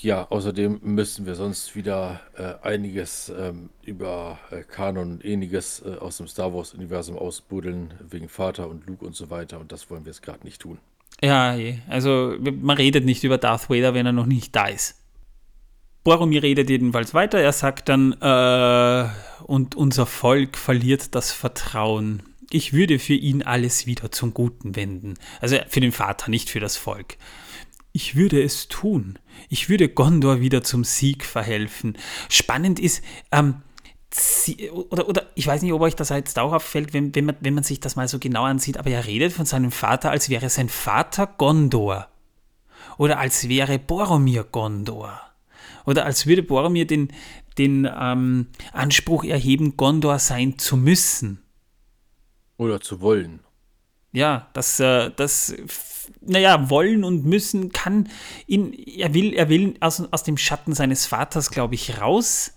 Ja, 0.00 0.26
außerdem 0.30 0.80
müssen 0.82 1.26
wir 1.26 1.34
sonst 1.34 1.74
wieder 1.76 2.20
äh, 2.36 2.54
einiges 2.66 3.32
ähm, 3.36 3.70
über 3.82 4.38
äh, 4.50 4.62
Kanon 4.62 5.12
und 5.12 5.24
ähnliches 5.24 5.82
äh, 5.84 5.96
aus 5.96 6.18
dem 6.18 6.28
Star 6.28 6.52
Wars-Universum 6.52 7.16
ausbuddeln, 7.16 7.94
wegen 8.08 8.28
Vater 8.28 8.68
und 8.68 8.86
Luke 8.86 9.04
und 9.04 9.16
so 9.16 9.30
weiter. 9.30 9.60
Und 9.60 9.72
das 9.72 9.90
wollen 9.90 10.04
wir 10.04 10.12
jetzt 10.12 10.22
gerade 10.22 10.44
nicht 10.44 10.60
tun. 10.60 10.78
Ja, 11.22 11.56
also 11.88 12.36
man 12.40 12.76
redet 12.76 13.04
nicht 13.04 13.24
über 13.24 13.38
Darth 13.38 13.70
Vader, 13.70 13.94
wenn 13.94 14.06
er 14.06 14.12
noch 14.12 14.26
nicht 14.26 14.54
da 14.54 14.66
ist. 14.66 14.96
Boromir 16.02 16.42
redet 16.42 16.68
jedenfalls 16.68 17.14
weiter. 17.14 17.40
Er 17.40 17.52
sagt 17.52 17.88
dann, 17.88 18.12
äh, 18.20 19.08
und 19.44 19.74
unser 19.74 20.06
Volk 20.06 20.58
verliert 20.58 21.14
das 21.14 21.32
Vertrauen. 21.32 22.22
Ich 22.50 22.74
würde 22.74 22.98
für 22.98 23.14
ihn 23.14 23.42
alles 23.42 23.86
wieder 23.86 24.12
zum 24.12 24.34
Guten 24.34 24.76
wenden. 24.76 25.14
Also 25.40 25.56
für 25.68 25.80
den 25.80 25.92
Vater, 25.92 26.30
nicht 26.30 26.50
für 26.50 26.60
das 26.60 26.76
Volk. 26.76 27.16
Ich 27.96 28.16
würde 28.16 28.42
es 28.42 28.66
tun. 28.66 29.20
Ich 29.48 29.68
würde 29.68 29.88
Gondor 29.88 30.40
wieder 30.40 30.64
zum 30.64 30.82
Sieg 30.82 31.24
verhelfen. 31.24 31.96
Spannend 32.28 32.80
ist, 32.80 33.04
ähm, 33.30 33.62
oder, 34.90 35.08
oder 35.08 35.30
ich 35.36 35.46
weiß 35.46 35.62
nicht, 35.62 35.72
ob 35.72 35.80
euch 35.80 35.94
das 35.94 36.08
jetzt 36.08 36.36
auch 36.40 36.52
auffällt, 36.52 36.92
wenn, 36.92 37.14
wenn, 37.14 37.26
man, 37.26 37.36
wenn 37.38 37.54
man 37.54 37.62
sich 37.62 37.78
das 37.78 37.94
mal 37.94 38.08
so 38.08 38.18
genau 38.18 38.42
ansieht, 38.42 38.78
aber 38.78 38.90
er 38.90 39.06
redet 39.06 39.32
von 39.32 39.46
seinem 39.46 39.70
Vater, 39.70 40.10
als 40.10 40.28
wäre 40.28 40.50
sein 40.50 40.68
Vater 40.68 41.28
Gondor. 41.28 42.08
Oder 42.98 43.20
als 43.20 43.48
wäre 43.48 43.78
Boromir 43.78 44.42
Gondor. 44.42 45.20
Oder 45.86 46.04
als 46.04 46.26
würde 46.26 46.42
Boromir 46.42 46.88
den, 46.88 47.12
den 47.58 47.88
ähm, 47.96 48.48
Anspruch 48.72 49.22
erheben, 49.22 49.76
Gondor 49.76 50.18
sein 50.18 50.58
zu 50.58 50.76
müssen. 50.76 51.44
Oder 52.56 52.80
zu 52.80 53.00
wollen. 53.00 53.43
Ja, 54.14 54.46
das, 54.52 54.78
äh, 54.78 55.10
das 55.16 55.54
naja, 56.20 56.70
wollen 56.70 57.02
und 57.02 57.24
müssen 57.24 57.72
kann 57.72 58.08
ihn, 58.46 58.72
er 58.72 59.12
will, 59.12 59.34
er 59.34 59.48
will 59.48 59.74
aus, 59.80 60.02
aus 60.10 60.22
dem 60.22 60.36
Schatten 60.36 60.72
seines 60.72 61.06
Vaters, 61.06 61.50
glaube 61.50 61.74
ich, 61.74 62.00
raus. 62.00 62.56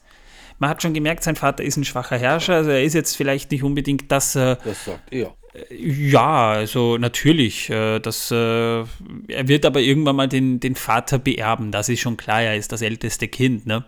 Man 0.59 0.69
hat 0.69 0.81
schon 0.81 0.93
gemerkt, 0.93 1.23
sein 1.23 1.35
Vater 1.35 1.63
ist 1.63 1.77
ein 1.77 1.83
schwacher 1.83 2.17
Herrscher, 2.17 2.55
also 2.55 2.69
er 2.69 2.83
ist 2.83 2.93
jetzt 2.93 3.15
vielleicht 3.15 3.51
nicht 3.51 3.63
unbedingt 3.63 4.11
das. 4.11 4.35
Äh, 4.35 4.57
das 4.63 4.85
sagt 4.85 5.11
er. 5.11 5.35
Äh, 5.53 5.75
ja, 5.75 6.51
also 6.51 6.99
natürlich. 6.99 7.67
Das, 7.67 8.29
er 8.29 8.87
wird 9.27 9.65
aber 9.65 9.81
irgendwann 9.81 10.15
mal 10.15 10.27
den, 10.27 10.59
den 10.59 10.75
Vater 10.75 11.17
beerben, 11.17 11.71
das 11.71 11.89
ist 11.89 12.01
schon 12.01 12.17
klar, 12.17 12.43
er 12.43 12.55
ist 12.55 12.71
das 12.71 12.83
älteste 12.83 13.27
Kind, 13.27 13.65
ne? 13.65 13.83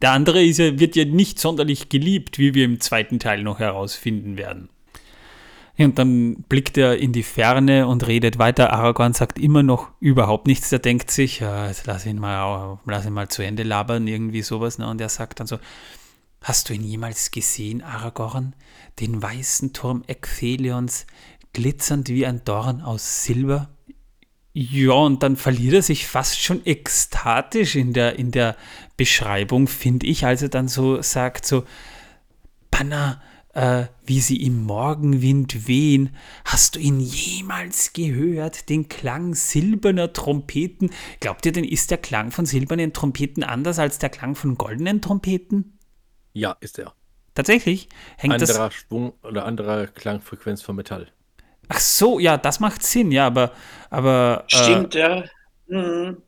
Der 0.00 0.12
andere 0.12 0.44
ist 0.44 0.58
ja, 0.58 0.78
wird 0.78 0.94
ja 0.94 1.04
nicht 1.04 1.40
sonderlich 1.40 1.88
geliebt, 1.88 2.38
wie 2.38 2.54
wir 2.54 2.64
im 2.64 2.78
zweiten 2.78 3.18
Teil 3.18 3.42
noch 3.42 3.58
herausfinden 3.58 4.36
werden. 4.36 4.68
Und 5.78 5.98
dann 5.98 6.42
blickt 6.48 6.76
er 6.76 6.98
in 6.98 7.12
die 7.12 7.22
Ferne 7.22 7.86
und 7.86 8.06
redet 8.06 8.38
weiter. 8.38 8.72
Aragorn 8.72 9.14
sagt 9.14 9.38
immer 9.38 9.62
noch 9.62 9.90
überhaupt 10.00 10.48
nichts. 10.48 10.70
Der 10.70 10.80
denkt 10.80 11.10
sich, 11.10 11.38
ja, 11.38 11.68
jetzt 11.68 11.86
lass 11.86 12.04
ihn 12.04 12.18
mal, 12.18 12.78
lass 12.84 13.06
ihn 13.06 13.12
mal 13.12 13.28
zu 13.28 13.42
Ende 13.42 13.62
labern, 13.62 14.08
irgendwie 14.08 14.42
sowas. 14.42 14.78
Ne? 14.78 14.88
Und 14.88 15.00
er 15.00 15.08
sagt 15.08 15.38
dann 15.38 15.46
so, 15.46 15.58
hast 16.42 16.68
du 16.68 16.74
ihn 16.74 16.82
jemals 16.82 17.30
gesehen, 17.30 17.82
Aragorn? 17.82 18.54
Den 18.98 19.22
weißen 19.22 19.72
Turm 19.72 20.02
Ecthelions, 20.08 21.06
glitzernd 21.52 22.08
wie 22.08 22.26
ein 22.26 22.42
Dorn 22.44 22.80
aus 22.80 23.22
Silber? 23.22 23.68
Ja, 24.52 24.94
und 24.94 25.22
dann 25.22 25.36
verliert 25.36 25.74
er 25.74 25.82
sich 25.82 26.08
fast 26.08 26.40
schon 26.40 26.66
ekstatisch 26.66 27.76
in 27.76 27.92
der, 27.92 28.18
in 28.18 28.32
der 28.32 28.56
Beschreibung, 28.96 29.68
finde 29.68 30.06
ich, 30.06 30.26
als 30.26 30.42
er 30.42 30.48
dann 30.48 30.66
so 30.66 31.00
sagt, 31.02 31.46
so, 31.46 31.62
Banner, 32.72 33.22
äh, 33.58 33.88
wie 34.04 34.20
sie 34.20 34.40
im 34.44 34.62
Morgenwind 34.64 35.66
wehen. 35.66 36.14
Hast 36.44 36.76
du 36.76 36.78
ihn 36.78 37.00
jemals 37.00 37.92
gehört, 37.92 38.68
den 38.68 38.88
Klang 38.88 39.34
silberner 39.34 40.12
Trompeten? 40.12 40.90
Glaubt 41.18 41.44
ihr 41.44 41.50
denn, 41.50 41.64
ist 41.64 41.90
der 41.90 41.98
Klang 41.98 42.30
von 42.30 42.46
silbernen 42.46 42.92
Trompeten 42.92 43.42
anders 43.42 43.80
als 43.80 43.98
der 43.98 44.10
Klang 44.10 44.36
von 44.36 44.56
goldenen 44.56 45.02
Trompeten? 45.02 45.76
Ja, 46.34 46.56
ist 46.60 46.78
er. 46.78 46.94
Tatsächlich? 47.34 47.88
Hängt 48.16 48.34
anderer 48.34 48.66
das 48.66 48.74
Schwung 48.74 49.14
oder 49.24 49.44
anderer 49.44 49.88
Klangfrequenz 49.88 50.62
von 50.62 50.76
Metall. 50.76 51.08
Ach 51.68 51.80
so, 51.80 52.20
ja, 52.20 52.36
das 52.36 52.60
macht 52.60 52.84
Sinn, 52.84 53.10
ja, 53.10 53.26
aber. 53.26 53.50
aber 53.90 54.44
äh, 54.52 54.56
Stimmt, 54.56 54.94
äh, 54.94 55.00
ja. 55.00 55.24
Mhm. 55.66 56.18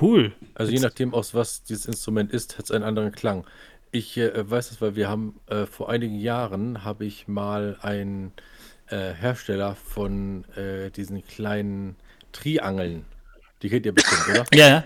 Cool. 0.00 0.32
Also 0.54 0.72
je 0.72 0.80
nachdem, 0.80 1.14
aus 1.14 1.34
was 1.34 1.62
dieses 1.62 1.86
Instrument 1.86 2.32
ist, 2.32 2.58
hat 2.58 2.64
es 2.66 2.70
einen 2.70 2.84
anderen 2.84 3.12
Klang. 3.12 3.44
Ich 3.92 4.16
äh, 4.16 4.50
weiß 4.50 4.68
das, 4.68 4.80
weil 4.80 4.94
wir 4.94 5.08
haben 5.08 5.40
äh, 5.46 5.66
vor 5.66 5.90
einigen 5.90 6.18
Jahren 6.18 6.84
habe 6.84 7.04
ich 7.04 7.26
mal 7.26 7.76
einen 7.82 8.32
äh, 8.88 9.12
Hersteller 9.12 9.74
von 9.74 10.44
äh, 10.54 10.90
diesen 10.90 11.26
kleinen 11.26 11.96
Triangeln. 12.32 13.04
Die 13.62 13.68
kennt 13.68 13.86
ihr 13.86 13.92
bestimmt, 13.92 14.28
oder? 14.28 14.44
Ja, 14.54 14.68
ja. 14.68 14.84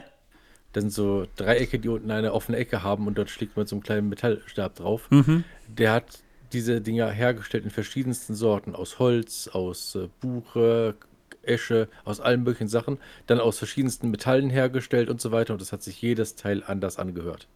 Das 0.72 0.82
sind 0.82 0.90
so 0.90 1.26
Dreiecke, 1.36 1.78
die 1.78 1.88
unten 1.88 2.10
eine 2.10 2.32
offene 2.32 2.58
Ecke 2.58 2.82
haben 2.82 3.06
und 3.06 3.16
dort 3.16 3.30
schlägt 3.30 3.56
man 3.56 3.66
so 3.66 3.76
einen 3.76 3.82
kleinen 3.82 4.08
Metallstab 4.08 4.74
drauf. 4.74 5.08
Mhm. 5.10 5.44
Der 5.68 5.92
hat 5.92 6.18
diese 6.52 6.80
Dinger 6.80 7.10
hergestellt 7.10 7.64
in 7.64 7.70
verschiedensten 7.70 8.34
Sorten. 8.34 8.74
Aus 8.74 8.98
Holz, 8.98 9.48
aus 9.48 9.94
äh, 9.94 10.08
Buche, 10.20 10.96
Esche, 11.42 11.88
aus 12.04 12.20
allen 12.20 12.42
möglichen 12.42 12.68
Sachen. 12.68 12.98
Dann 13.26 13.38
aus 13.38 13.58
verschiedensten 13.58 14.10
Metallen 14.10 14.50
hergestellt 14.50 15.10
und 15.10 15.20
so 15.20 15.30
weiter. 15.30 15.52
Und 15.52 15.60
das 15.60 15.72
hat 15.72 15.82
sich 15.82 16.00
jedes 16.02 16.34
Teil 16.34 16.62
anders 16.66 16.98
angehört. 16.98 17.46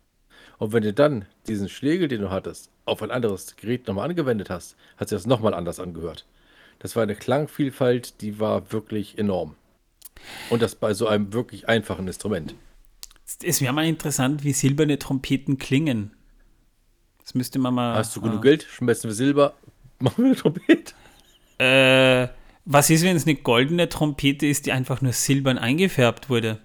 Und 0.59 0.73
wenn 0.73 0.83
du 0.83 0.93
dann 0.93 1.25
diesen 1.47 1.69
Schlägel, 1.69 2.09
den 2.09 2.21
du 2.21 2.31
hattest, 2.31 2.71
auf 2.85 3.03
ein 3.03 3.11
anderes 3.11 3.57
Gerät 3.57 3.87
nochmal 3.87 4.11
angewendet 4.11 4.51
hast, 4.51 4.77
hat 4.97 5.09
sich 5.09 5.17
das 5.17 5.27
nochmal 5.27 5.55
anders 5.55 5.81
angehört. 5.81 6.27
Das 6.81 6.97
war 6.97 7.03
eine 7.03 7.15
Klangvielfalt, 7.15 8.21
die 8.21 8.39
war 8.41 8.73
wirklich 8.73 9.19
enorm. 9.19 9.55
Und 10.51 10.63
das 10.63 10.75
bei 10.75 10.95
so 10.95 11.07
einem 11.07 11.33
wirklich 11.33 11.69
einfachen 11.69 12.07
Instrument. 12.07 12.55
Es 13.43 13.61
wäre 13.61 13.73
mal 13.73 13.87
interessant, 13.87 14.43
wie 14.43 14.53
silberne 14.53 14.99
Trompeten 14.99 15.59
klingen. 15.59 16.13
Das 17.23 17.35
müsste 17.35 17.59
man 17.59 17.75
mal. 17.75 17.95
Hast 17.95 18.17
du 18.17 18.21
genug 18.21 18.41
äh, 18.41 18.49
Geld? 18.49 18.63
Schmeißen 18.65 19.09
wir 19.09 19.15
Silber, 19.15 19.55
machen 19.99 20.25
wir 20.25 20.27
eine 20.27 20.37
Trompete. 20.37 20.95
Äh, 21.59 22.29
was 22.65 22.91
ist, 22.91 23.05
wenn 23.05 23.17
es 23.17 23.27
eine 23.27 23.37
goldene 23.37 23.89
Trompete 23.89 24.47
ist, 24.47 24.67
die 24.67 24.73
einfach 24.73 25.03
nur 25.03 25.13
silbern 25.13 25.59
eingefärbt 25.59 26.31
wurde? 26.31 26.61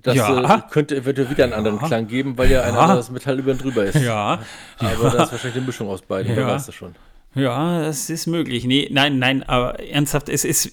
Das 0.00 0.16
ja. 0.16 0.56
äh, 0.56 0.62
könnte 0.70 0.96
eventuell 0.96 1.30
wieder 1.30 1.44
einen 1.44 1.52
anderen 1.52 1.78
ja. 1.80 1.86
Klang 1.86 2.06
geben, 2.06 2.38
weil 2.38 2.50
ja 2.50 2.62
ein 2.62 2.74
anderes 2.74 3.10
Metall 3.10 3.38
über 3.38 3.52
und 3.52 3.62
drüber 3.62 3.84
ist. 3.84 3.96
Ja. 3.96 4.40
Aber 4.78 5.10
das 5.10 5.24
ist 5.24 5.32
wahrscheinlich 5.32 5.56
eine 5.56 5.66
Mischung 5.66 5.88
aus 5.88 6.02
beiden, 6.02 6.30
ja. 6.30 6.36
wer 6.36 6.46
weiß 6.46 6.66
das 6.66 6.74
schon. 6.74 6.94
Ja, 7.34 7.80
das 7.80 8.10
ist 8.10 8.26
möglich. 8.26 8.64
Nee, 8.64 8.88
nein, 8.90 9.18
nein, 9.18 9.42
aber 9.42 9.80
ernsthaft, 9.80 10.28
es 10.28 10.44
ist, 10.44 10.70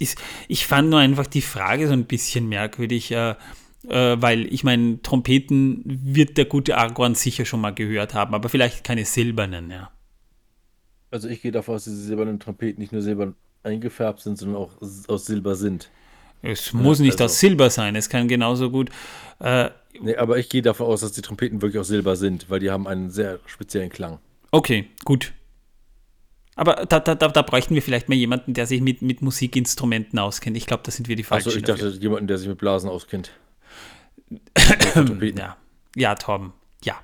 ich 0.48 0.68
fand 0.68 0.90
nur 0.90 1.00
einfach 1.00 1.28
die 1.28 1.42
Frage 1.42 1.88
so 1.88 1.94
ein 1.94 2.06
bisschen 2.06 2.50
merkwürdig, 2.50 3.12
äh, 3.12 3.36
äh, 3.88 4.18
weil 4.22 4.52
ich 4.54 4.64
meine, 4.64 5.02
Trompeten 5.02 5.84
wird 5.86 6.38
der 6.38 6.46
gute 6.46 6.78
Argon 6.78 7.16
sicher 7.16 7.46
schon 7.46 7.62
mal 7.62 7.74
gehört 7.74 8.14
haben, 8.14 8.36
aber 8.36 8.50
vielleicht 8.50 8.84
keine 8.84 9.06
silbernen, 9.06 9.72
ja. 9.72 9.90
Also 11.12 11.30
ich 11.30 11.42
gehe 11.42 11.52
davon 11.52 11.76
aus, 11.76 11.86
dass 11.86 11.94
diese 11.94 12.08
silbernen 12.08 12.40
Trompeten 12.40 12.82
nicht 12.82 12.92
nur 12.92 13.02
silbern 13.02 13.36
eingefärbt 13.64 14.20
sind, 14.20 14.38
sondern 14.38 14.62
auch 14.62 14.72
aus 14.82 15.26
Silber 15.26 15.56
sind. 15.56 15.90
Es 16.42 16.74
muss 16.74 17.00
nicht 17.00 17.14
also. 17.14 17.26
aus 17.26 17.40
Silber 17.40 17.70
sein, 17.70 17.96
es 17.96 18.10
kann 18.10 18.28
genauso 18.28 18.72
gut. 18.72 18.90
Äh, 19.40 19.70
nee, 20.00 20.16
aber 20.16 20.38
ich 20.38 20.50
gehe 20.50 20.62
davon 20.62 20.88
aus, 20.88 21.02
dass 21.02 21.12
die 21.12 21.22
Trompeten 21.22 21.62
wirklich 21.62 21.80
aus 21.80 21.88
Silber 21.88 22.16
sind, 22.16 22.50
weil 22.50 22.60
die 22.60 22.72
haben 22.72 22.88
einen 22.88 23.10
sehr 23.10 23.40
speziellen 23.46 23.90
Klang. 23.90 24.20
Okay, 24.52 24.88
gut. 25.04 25.34
Aber 26.56 26.86
da, 26.86 27.00
da, 27.00 27.16
da, 27.16 27.30
da 27.30 27.42
bräuchten 27.42 27.74
wir 27.74 27.82
vielleicht 27.82 28.10
mal 28.10 28.16
jemanden, 28.16 28.54
der 28.54 28.66
sich 28.66 28.82
mit, 28.82 29.02
mit 29.02 29.22
Musikinstrumenten 29.22 30.20
auskennt. 30.20 30.58
Ich 30.58 30.66
glaube, 30.66 30.84
da 30.84 30.92
sind 30.92 31.08
wir 31.08 31.16
die 31.16 31.24
Falschen. 31.24 31.48
Achso, 31.48 31.58
ich 31.58 31.64
dachte, 31.64 31.86
dafür. 31.86 32.02
jemanden, 32.02 32.28
der 32.28 32.38
sich 32.38 32.50
mit 32.50 32.58
Blasen 32.58 32.90
auskennt. 32.90 33.32
ja. 35.38 35.58
ja, 35.96 36.16
Torben, 36.16 36.54
ja. 36.84 36.96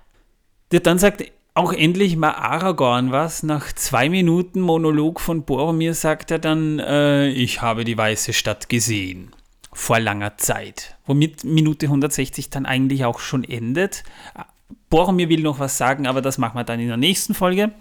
Der 0.72 0.82
dann 0.82 1.00
sagt 1.00 1.24
auch 1.56 1.72
endlich 1.72 2.18
mal 2.18 2.34
Aragorn 2.34 3.12
was. 3.12 3.42
Nach 3.42 3.72
zwei 3.74 4.10
Minuten 4.10 4.60
Monolog 4.60 5.22
von 5.22 5.46
Boromir 5.46 5.94
sagt 5.94 6.30
er 6.30 6.40
dann, 6.40 6.80
äh, 6.80 7.30
ich 7.30 7.62
habe 7.62 7.86
die 7.86 7.98
Weiße 7.98 8.34
Stadt 8.34 8.70
gesehen. 8.70 9.32
Vor 9.72 10.00
langer 10.00 10.38
Zeit. 10.38 10.98
Womit 11.06 11.46
Minute 11.46 11.88
160 11.88 12.50
dann 12.50 12.66
eigentlich 12.66 13.06
auch 13.06 13.20
schon 13.20 13.44
endet. 13.44 14.04
Boromir 14.90 15.30
will 15.30 15.42
noch 15.42 15.60
was 15.60 15.78
sagen, 15.78 16.08
aber 16.08 16.22
das 16.22 16.38
machen 16.38 16.58
wir 16.58 16.66
dann 16.66 16.80
in 16.80 16.90
der 16.90 16.98
nächsten 16.98 17.34
Folge. 17.34 17.72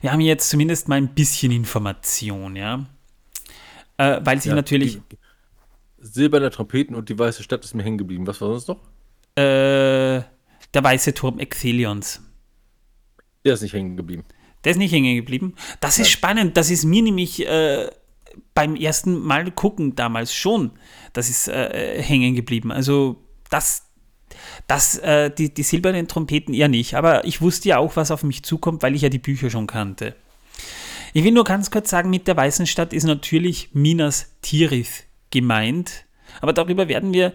Wir 0.00 0.12
haben 0.12 0.20
jetzt 0.20 0.48
zumindest 0.48 0.88
mal 0.88 0.96
ein 0.96 1.14
bisschen 1.14 1.52
Information, 1.52 2.56
ja. 2.56 2.86
Äh, 3.98 4.20
weil 4.24 4.40
sich 4.40 4.50
ja, 4.50 4.54
natürlich. 4.54 5.00
Silberne 5.98 6.50
Trompeten 6.50 6.94
und 6.94 7.08
die 7.08 7.18
Weiße 7.18 7.42
Stadt 7.42 7.64
ist 7.64 7.74
mir 7.74 7.82
hängen 7.82 7.98
geblieben. 7.98 8.26
Was 8.26 8.40
war 8.40 8.58
sonst 8.58 8.68
noch? 8.68 8.78
Äh 9.42 10.35
der 10.76 10.84
weiße 10.84 11.14
Turm 11.14 11.38
Exilions. 11.38 12.20
Der 13.44 13.54
ist 13.54 13.62
nicht 13.62 13.72
hängen 13.72 13.96
geblieben. 13.96 14.24
Der 14.64 14.72
ist 14.72 14.78
nicht 14.78 14.92
hängen 14.92 15.16
geblieben. 15.16 15.54
Das 15.80 15.98
ist 15.98 16.10
spannend. 16.10 16.56
Das 16.56 16.70
ist 16.70 16.84
mir 16.84 17.02
nämlich 17.02 17.46
äh, 17.46 17.88
beim 18.54 18.76
ersten 18.76 19.18
Mal 19.18 19.50
gucken 19.50 19.96
damals 19.96 20.34
schon, 20.34 20.72
das 21.12 21.30
ist 21.30 21.48
äh, 21.48 22.02
hängen 22.02 22.34
geblieben. 22.34 22.70
Also 22.70 23.22
das, 23.48 23.86
das, 24.66 24.98
äh, 24.98 25.30
die, 25.30 25.54
die 25.54 25.62
silbernen 25.62 26.08
Trompeten 26.08 26.52
eher 26.52 26.68
nicht. 26.68 26.94
Aber 26.94 27.24
ich 27.24 27.40
wusste 27.40 27.70
ja 27.70 27.78
auch, 27.78 27.96
was 27.96 28.10
auf 28.10 28.22
mich 28.22 28.42
zukommt, 28.42 28.82
weil 28.82 28.94
ich 28.94 29.02
ja 29.02 29.08
die 29.08 29.18
Bücher 29.18 29.48
schon 29.48 29.66
kannte. 29.66 30.14
Ich 31.14 31.24
will 31.24 31.32
nur 31.32 31.44
ganz 31.44 31.70
kurz 31.70 31.88
sagen, 31.88 32.10
mit 32.10 32.28
der 32.28 32.36
Weißen 32.36 32.66
Stadt 32.66 32.92
ist 32.92 33.04
natürlich 33.04 33.70
Minas 33.72 34.36
Tirith 34.42 35.04
gemeint. 35.30 36.04
Aber 36.42 36.52
darüber 36.52 36.88
werden 36.88 37.14
wir 37.14 37.32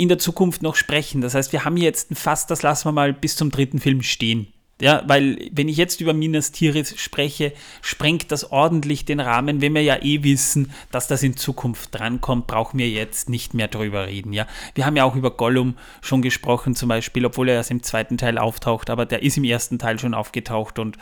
in 0.00 0.08
der 0.08 0.18
Zukunft 0.18 0.62
noch 0.62 0.76
sprechen. 0.76 1.20
Das 1.20 1.34
heißt, 1.34 1.52
wir 1.52 1.64
haben 1.64 1.76
jetzt 1.76 2.08
fast, 2.16 2.50
das 2.50 2.62
lassen 2.62 2.88
wir 2.88 2.92
mal 2.92 3.12
bis 3.12 3.36
zum 3.36 3.50
dritten 3.50 3.78
Film 3.78 4.02
stehen. 4.02 4.48
Ja, 4.80 5.02
weil 5.06 5.50
wenn 5.52 5.68
ich 5.68 5.76
jetzt 5.76 6.00
über 6.00 6.14
Minas 6.14 6.52
Tirith 6.52 6.98
spreche, 6.98 7.52
sprengt 7.82 8.32
das 8.32 8.50
ordentlich 8.50 9.04
den 9.04 9.20
Rahmen. 9.20 9.60
Wenn 9.60 9.74
wir 9.74 9.82
ja 9.82 10.00
eh 10.00 10.22
wissen, 10.22 10.72
dass 10.90 11.06
das 11.06 11.22
in 11.22 11.36
Zukunft 11.36 11.94
drankommt, 11.94 12.46
brauchen 12.46 12.78
wir 12.78 12.88
jetzt 12.88 13.28
nicht 13.28 13.52
mehr 13.52 13.68
drüber 13.68 14.06
reden. 14.06 14.32
Ja, 14.32 14.46
wir 14.74 14.86
haben 14.86 14.96
ja 14.96 15.04
auch 15.04 15.16
über 15.16 15.32
Gollum 15.32 15.74
schon 16.00 16.22
gesprochen, 16.22 16.74
zum 16.74 16.88
Beispiel, 16.88 17.26
obwohl 17.26 17.50
er 17.50 17.56
erst 17.56 17.70
im 17.70 17.82
zweiten 17.82 18.16
Teil 18.16 18.38
auftaucht, 18.38 18.88
aber 18.88 19.04
der 19.04 19.22
ist 19.22 19.36
im 19.36 19.44
ersten 19.44 19.78
Teil 19.78 19.98
schon 19.98 20.14
aufgetaucht 20.14 20.78
und 20.78 20.96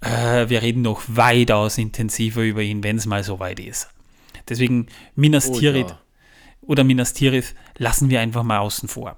äh, 0.00 0.48
wir 0.48 0.62
reden 0.62 0.82
noch 0.82 1.02
weitaus 1.06 1.78
intensiver 1.78 2.42
über 2.42 2.62
ihn, 2.62 2.82
wenn 2.82 2.96
es 2.96 3.06
mal 3.06 3.22
so 3.22 3.38
weit 3.38 3.60
ist. 3.60 3.88
Deswegen 4.48 4.88
Minas 5.14 5.48
oh, 5.48 5.58
Tirith 5.58 5.90
ja. 5.90 5.98
Oder 6.66 6.84
Minas 6.84 7.12
Tirith 7.12 7.54
lassen 7.76 8.10
wir 8.10 8.20
einfach 8.20 8.42
mal 8.42 8.58
außen 8.58 8.88
vor. 8.88 9.16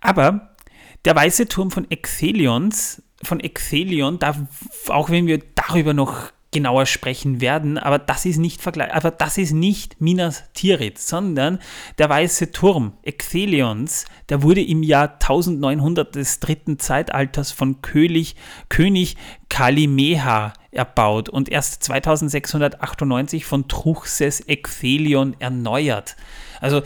Aber 0.00 0.56
der 1.04 1.16
weiße 1.16 1.48
Turm 1.48 1.70
von 1.70 1.90
Exelions, 1.90 3.02
von 3.22 3.40
Exelion, 3.40 4.18
da, 4.18 4.46
auch 4.88 5.10
wenn 5.10 5.26
wir 5.26 5.38
darüber 5.54 5.94
noch 5.94 6.32
genauer 6.52 6.86
sprechen 6.86 7.40
werden, 7.40 7.76
aber 7.76 7.98
das 7.98 8.24
ist 8.24 8.38
nicht 8.38 8.66
aber 8.66 9.10
das 9.10 9.36
ist 9.36 9.52
nicht 9.52 10.00
Minas 10.00 10.44
Tirith, 10.54 10.98
sondern 10.98 11.58
der 11.98 12.08
weiße 12.08 12.52
Turm 12.52 12.94
Exelions, 13.02 14.06
der 14.28 14.42
wurde 14.42 14.62
im 14.62 14.82
Jahr 14.82 15.14
1900 15.14 16.14
des 16.14 16.40
dritten 16.40 16.78
Zeitalters 16.78 17.52
von 17.52 17.82
König, 17.82 18.36
König 18.68 19.16
Kalimeha 19.48 20.52
erbaut 20.70 21.28
und 21.28 21.48
erst 21.48 21.82
2698 21.84 23.44
von 23.44 23.68
Truchses 23.68 24.40
Exelion 24.40 25.36
erneuert. 25.38 26.16
Also 26.60 26.82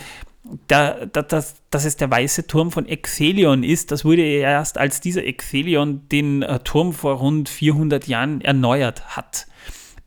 da, 0.68 1.06
da, 1.06 1.22
das, 1.22 1.56
dass 1.70 1.84
es 1.84 1.96
der 1.96 2.10
weiße 2.10 2.46
Turm 2.46 2.70
von 2.72 2.86
Exelion 2.86 3.62
ist, 3.62 3.92
das 3.92 4.04
wurde 4.04 4.22
erst 4.22 4.78
als 4.78 5.00
dieser 5.00 5.24
Exelion 5.24 6.08
den 6.08 6.42
äh, 6.42 6.58
Turm 6.60 6.92
vor 6.92 7.18
rund 7.18 7.48
400 7.48 8.06
Jahren 8.08 8.40
erneuert 8.40 9.16
hat. 9.16 9.46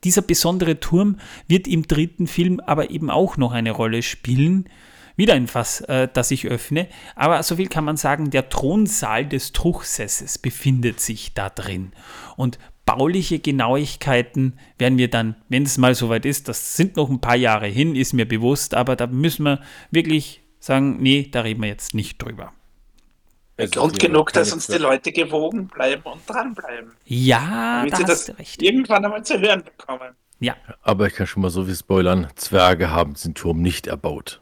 Dieser 0.03 0.21
besondere 0.21 0.79
Turm 0.79 1.17
wird 1.47 1.67
im 1.67 1.87
dritten 1.87 2.27
Film 2.27 2.59
aber 2.59 2.89
eben 2.89 3.09
auch 3.09 3.37
noch 3.37 3.51
eine 3.51 3.71
Rolle 3.71 4.01
spielen. 4.01 4.69
Wieder 5.15 5.35
ein 5.35 5.47
Fass, 5.47 5.81
äh, 5.81 6.07
das 6.11 6.31
ich 6.31 6.47
öffne. 6.47 6.87
Aber 7.15 7.41
so 7.43 7.55
viel 7.55 7.67
kann 7.67 7.85
man 7.85 7.97
sagen, 7.97 8.31
der 8.31 8.49
Thronsaal 8.49 9.25
des 9.25 9.51
Truchsesses 9.53 10.37
befindet 10.37 10.99
sich 10.99 11.33
da 11.33 11.49
drin. 11.49 11.91
Und 12.35 12.57
bauliche 12.85 13.39
Genauigkeiten 13.39 14.59
werden 14.77 14.97
wir 14.97 15.09
dann, 15.09 15.35
wenn 15.49 15.63
es 15.63 15.77
mal 15.77 15.95
soweit 15.95 16.25
ist, 16.25 16.47
das 16.47 16.75
sind 16.75 16.97
noch 16.97 17.09
ein 17.09 17.21
paar 17.21 17.35
Jahre 17.35 17.67
hin, 17.67 17.95
ist 17.95 18.13
mir 18.13 18.27
bewusst, 18.27 18.73
aber 18.73 18.95
da 18.95 19.07
müssen 19.07 19.43
wir 19.43 19.61
wirklich 19.91 20.41
sagen, 20.59 20.97
nee, 21.01 21.29
da 21.31 21.41
reden 21.41 21.61
wir 21.61 21.69
jetzt 21.69 21.93
nicht 21.93 22.21
drüber. 22.21 22.51
Grund 23.57 23.99
genug, 23.99 24.33
dass 24.33 24.51
uns 24.51 24.67
die 24.67 24.77
Leute 24.77 25.11
gewogen 25.11 25.67
bleiben 25.67 26.03
und 26.03 26.21
dranbleiben. 26.27 26.91
Ja, 27.05 27.77
damit 27.77 27.93
da 27.93 27.97
sie 27.97 28.05
das 28.05 28.37
recht. 28.37 28.61
irgendwann 28.61 29.05
einmal 29.05 29.23
zu 29.23 29.39
hören 29.39 29.63
bekommen. 29.63 30.15
Ja. 30.39 30.55
Aber 30.81 31.07
ich 31.07 31.13
kann 31.13 31.27
schon 31.27 31.41
mal 31.41 31.49
so 31.49 31.67
wie 31.67 31.75
spoilern, 31.75 32.27
Zwerge 32.35 32.89
haben 32.89 33.13
den 33.13 33.35
Turm 33.35 33.61
nicht 33.61 33.87
erbaut. 33.87 34.41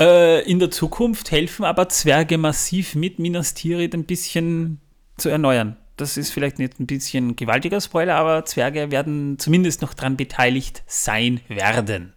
Äh, 0.00 0.42
in 0.50 0.58
der 0.58 0.70
Zukunft 0.70 1.30
helfen 1.30 1.64
aber 1.64 1.88
Zwerge 1.88 2.38
massiv 2.38 2.94
mit, 2.94 3.18
Minas 3.18 3.54
Tirith 3.54 3.94
ein 3.94 4.04
bisschen 4.04 4.80
zu 5.18 5.28
erneuern 5.28 5.76
das 6.00 6.16
ist 6.16 6.30
vielleicht 6.32 6.58
nicht 6.58 6.80
ein 6.80 6.86
bisschen 6.86 7.36
gewaltiger 7.36 7.80
Spoiler, 7.80 8.16
aber 8.16 8.44
Zwerge 8.44 8.90
werden 8.90 9.38
zumindest 9.38 9.82
noch 9.82 9.94
daran 9.94 10.16
beteiligt 10.16 10.82
sein 10.86 11.40
werden. 11.48 12.14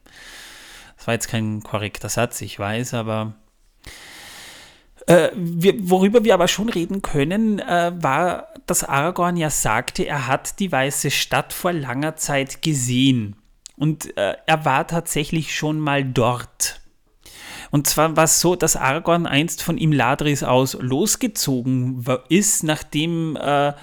Das 0.97 1.07
war 1.07 1.13
jetzt 1.13 1.27
kein 1.27 1.61
korrekter 1.63 2.09
Satz, 2.09 2.41
ich 2.41 2.57
weiß, 2.57 2.93
aber 2.93 3.33
äh, 5.07 5.29
wir, 5.35 5.89
worüber 5.89 6.23
wir 6.23 6.33
aber 6.33 6.47
schon 6.47 6.69
reden 6.69 7.01
können, 7.01 7.59
äh, 7.59 7.91
war, 7.95 8.47
dass 8.65 8.83
Aragorn 8.83 9.37
ja 9.37 9.49
sagte, 9.49 10.05
er 10.05 10.27
hat 10.27 10.59
die 10.59 10.71
Weiße 10.71 11.11
Stadt 11.11 11.53
vor 11.53 11.73
langer 11.73 12.15
Zeit 12.15 12.61
gesehen. 12.61 13.35
Und 13.75 14.15
äh, 14.17 14.35
er 14.45 14.65
war 14.65 14.87
tatsächlich 14.87 15.55
schon 15.55 15.79
mal 15.79 16.03
dort. 16.03 16.79
Und 17.71 17.87
zwar 17.87 18.15
war 18.15 18.25
es 18.25 18.39
so, 18.39 18.55
dass 18.55 18.75
Aragorn 18.75 19.25
einst 19.25 19.63
von 19.63 19.79
Imladris 19.79 20.43
aus 20.43 20.77
losgezogen 20.79 22.05
ist, 22.29 22.63
nachdem 22.63 23.35
äh, 23.35 23.73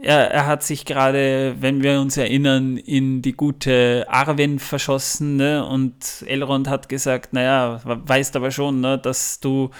er, 0.00 0.30
er, 0.30 0.46
hat 0.46 0.62
sich 0.62 0.84
gerade, 0.84 1.56
wenn 1.58 1.82
wir 1.82 2.00
uns 2.00 2.16
erinnern, 2.16 2.76
in 2.76 3.20
die 3.20 3.32
gute 3.32 4.06
Arwen 4.08 4.58
verschossen 4.58 5.36
ne? 5.36 5.66
und 5.66 6.24
Elrond 6.26 6.68
hat 6.68 6.88
gesagt, 6.88 7.32
naja, 7.32 7.80
weißt 7.84 8.36
aber 8.36 8.52
schon, 8.52 8.80
ne, 8.80 8.96
dass 8.96 9.40
du 9.40 9.70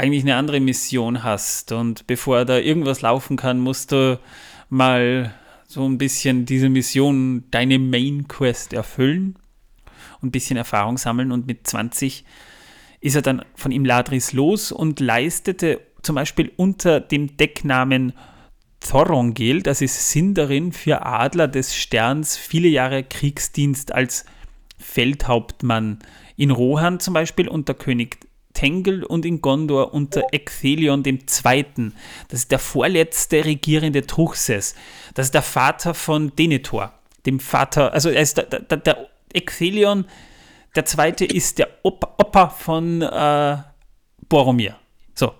eigentlich 0.00 0.22
eine 0.22 0.36
andere 0.36 0.60
Mission 0.60 1.22
hast 1.22 1.72
und 1.72 2.06
bevor 2.06 2.46
da 2.46 2.56
irgendwas 2.56 3.02
laufen 3.02 3.36
kann, 3.36 3.60
musst 3.60 3.92
du 3.92 4.18
mal 4.70 5.34
so 5.68 5.86
ein 5.86 5.98
bisschen 5.98 6.46
diese 6.46 6.70
Mission, 6.70 7.44
deine 7.50 7.78
Main 7.78 8.26
Quest 8.26 8.72
erfüllen 8.72 9.36
und 10.22 10.28
ein 10.28 10.32
bisschen 10.32 10.56
Erfahrung 10.56 10.96
sammeln 10.96 11.30
und 11.30 11.46
mit 11.46 11.66
20 11.66 12.24
ist 13.00 13.14
er 13.14 13.20
dann 13.20 13.44
von 13.54 13.72
ihm 13.72 13.84
Ladris 13.84 14.32
los 14.32 14.72
und 14.72 15.00
leistete 15.00 15.82
zum 16.00 16.14
Beispiel 16.14 16.50
unter 16.56 17.00
dem 17.00 17.36
Decknamen 17.36 18.14
Thorongel, 18.80 19.62
das 19.62 19.82
ist 19.82 20.10
Sindarin 20.10 20.72
für 20.72 21.04
Adler 21.04 21.46
des 21.46 21.76
Sterns, 21.76 22.38
viele 22.38 22.68
Jahre 22.68 23.04
Kriegsdienst 23.04 23.92
als 23.92 24.24
Feldhauptmann. 24.78 25.98
In 26.36 26.50
Rohan 26.50 27.00
zum 27.00 27.12
Beispiel 27.12 27.48
unter 27.48 27.74
König 27.74 28.29
Tengel 28.60 29.04
und 29.04 29.24
in 29.24 29.40
Gondor 29.40 29.94
unter 29.94 30.22
Ecthelion 30.32 31.02
II. 31.02 31.64
Das 32.28 32.40
ist 32.40 32.50
der 32.50 32.58
vorletzte 32.58 33.42
regierende 33.46 34.06
Truchses. 34.06 34.74
Das 35.14 35.26
ist 35.26 35.34
der 35.34 35.42
Vater 35.42 35.94
von 35.94 36.36
Denethor, 36.36 36.92
dem 37.24 37.40
Vater, 37.40 37.94
also 37.94 38.10
er 38.10 38.20
ist 38.20 38.36
der, 38.36 38.44
der, 38.44 38.76
der 38.76 39.08
Ecthelion 39.32 40.04
der 40.76 40.84
zweite 40.84 41.24
ist 41.24 41.58
der 41.58 41.68
Opa, 41.82 42.14
Opa 42.18 42.48
von 42.50 43.02
äh, 43.02 43.56
Boromir. 44.28 44.76
So, 45.14 45.32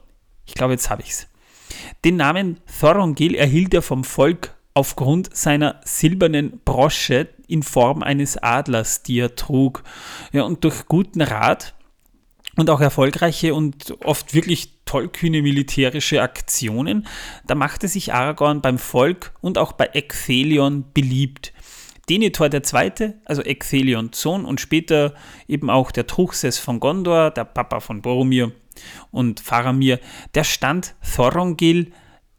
ich 0.44 0.54
glaube, 0.54 0.72
jetzt 0.72 0.90
habe 0.90 1.02
ich 1.02 1.10
es. 1.10 1.28
Den 2.04 2.16
Namen 2.16 2.58
Thorongil 2.80 3.34
erhielt 3.34 3.74
er 3.74 3.82
vom 3.82 4.02
Volk 4.02 4.56
aufgrund 4.74 5.36
seiner 5.36 5.80
silbernen 5.84 6.60
Brosche 6.64 7.28
in 7.46 7.62
Form 7.62 8.02
eines 8.02 8.38
Adlers, 8.38 9.02
die 9.02 9.20
er 9.20 9.36
trug. 9.36 9.84
Ja, 10.32 10.42
und 10.42 10.64
durch 10.64 10.86
guten 10.86 11.20
Rat 11.20 11.74
und 12.56 12.70
auch 12.70 12.80
erfolgreiche 12.80 13.54
und 13.54 13.94
oft 14.04 14.34
wirklich 14.34 14.72
tollkühne 14.84 15.42
militärische 15.42 16.22
Aktionen, 16.22 17.06
da 17.46 17.54
machte 17.54 17.88
sich 17.88 18.12
Aragorn 18.12 18.60
beim 18.60 18.78
Volk 18.78 19.32
und 19.40 19.58
auch 19.58 19.72
bei 19.72 19.86
Ecthelion 19.86 20.84
beliebt. 20.92 21.52
Denethor 22.08 22.52
II., 22.52 23.14
also 23.24 23.42
Ecthelions 23.42 24.20
Sohn 24.20 24.44
und 24.44 24.60
später 24.60 25.14
eben 25.46 25.70
auch 25.70 25.92
der 25.92 26.08
Truchsess 26.08 26.58
von 26.58 26.80
Gondor, 26.80 27.30
der 27.30 27.44
Papa 27.44 27.78
von 27.78 28.02
Boromir 28.02 28.52
und 29.12 29.38
Faramir, 29.38 30.00
der 30.34 30.42
stand 30.42 30.96
Thorongil 31.14 31.92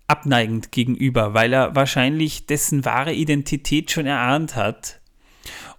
abneigend 0.08 0.74
gegenüber, 0.74 1.34
weil 1.34 1.54
er 1.54 1.74
wahrscheinlich 1.74 2.46
dessen 2.48 2.84
wahre 2.84 3.14
Identität 3.14 3.92
schon 3.92 4.06
erahnt 4.06 4.58
hat. 4.58 5.00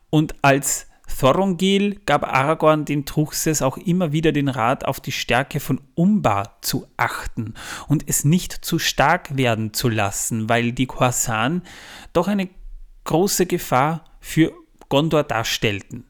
Und 0.09 0.37
als 0.41 0.87
Thorongil 1.19 2.01
gab 2.07 2.25
Aragorn 2.25 2.85
den 2.85 3.05
Truchsess 3.05 3.63
auch 3.63 3.77
immer 3.77 4.13
wieder 4.13 4.33
den 4.33 4.49
Rat, 4.49 4.85
auf 4.85 5.01
die 5.01 5.13
Stärke 5.13 5.61
von 5.61 5.81
Umbar 5.95 6.59
zu 6.63 6.87
achten 6.97 7.55
und 7.89 8.09
es 8.09 8.25
nicht 8.25 8.53
zu 8.53 8.79
stark 8.79 9.37
werden 9.37 9.73
zu 9.73 9.89
lassen, 9.89 10.49
weil 10.49 10.73
die 10.73 10.87
Korsan 10.87 11.63
doch 12.13 12.29
eine 12.29 12.49
große 13.05 13.47
Gefahr 13.47 14.05
für 14.21 14.53
Gondor 14.89 15.25
darstellten. 15.25 16.05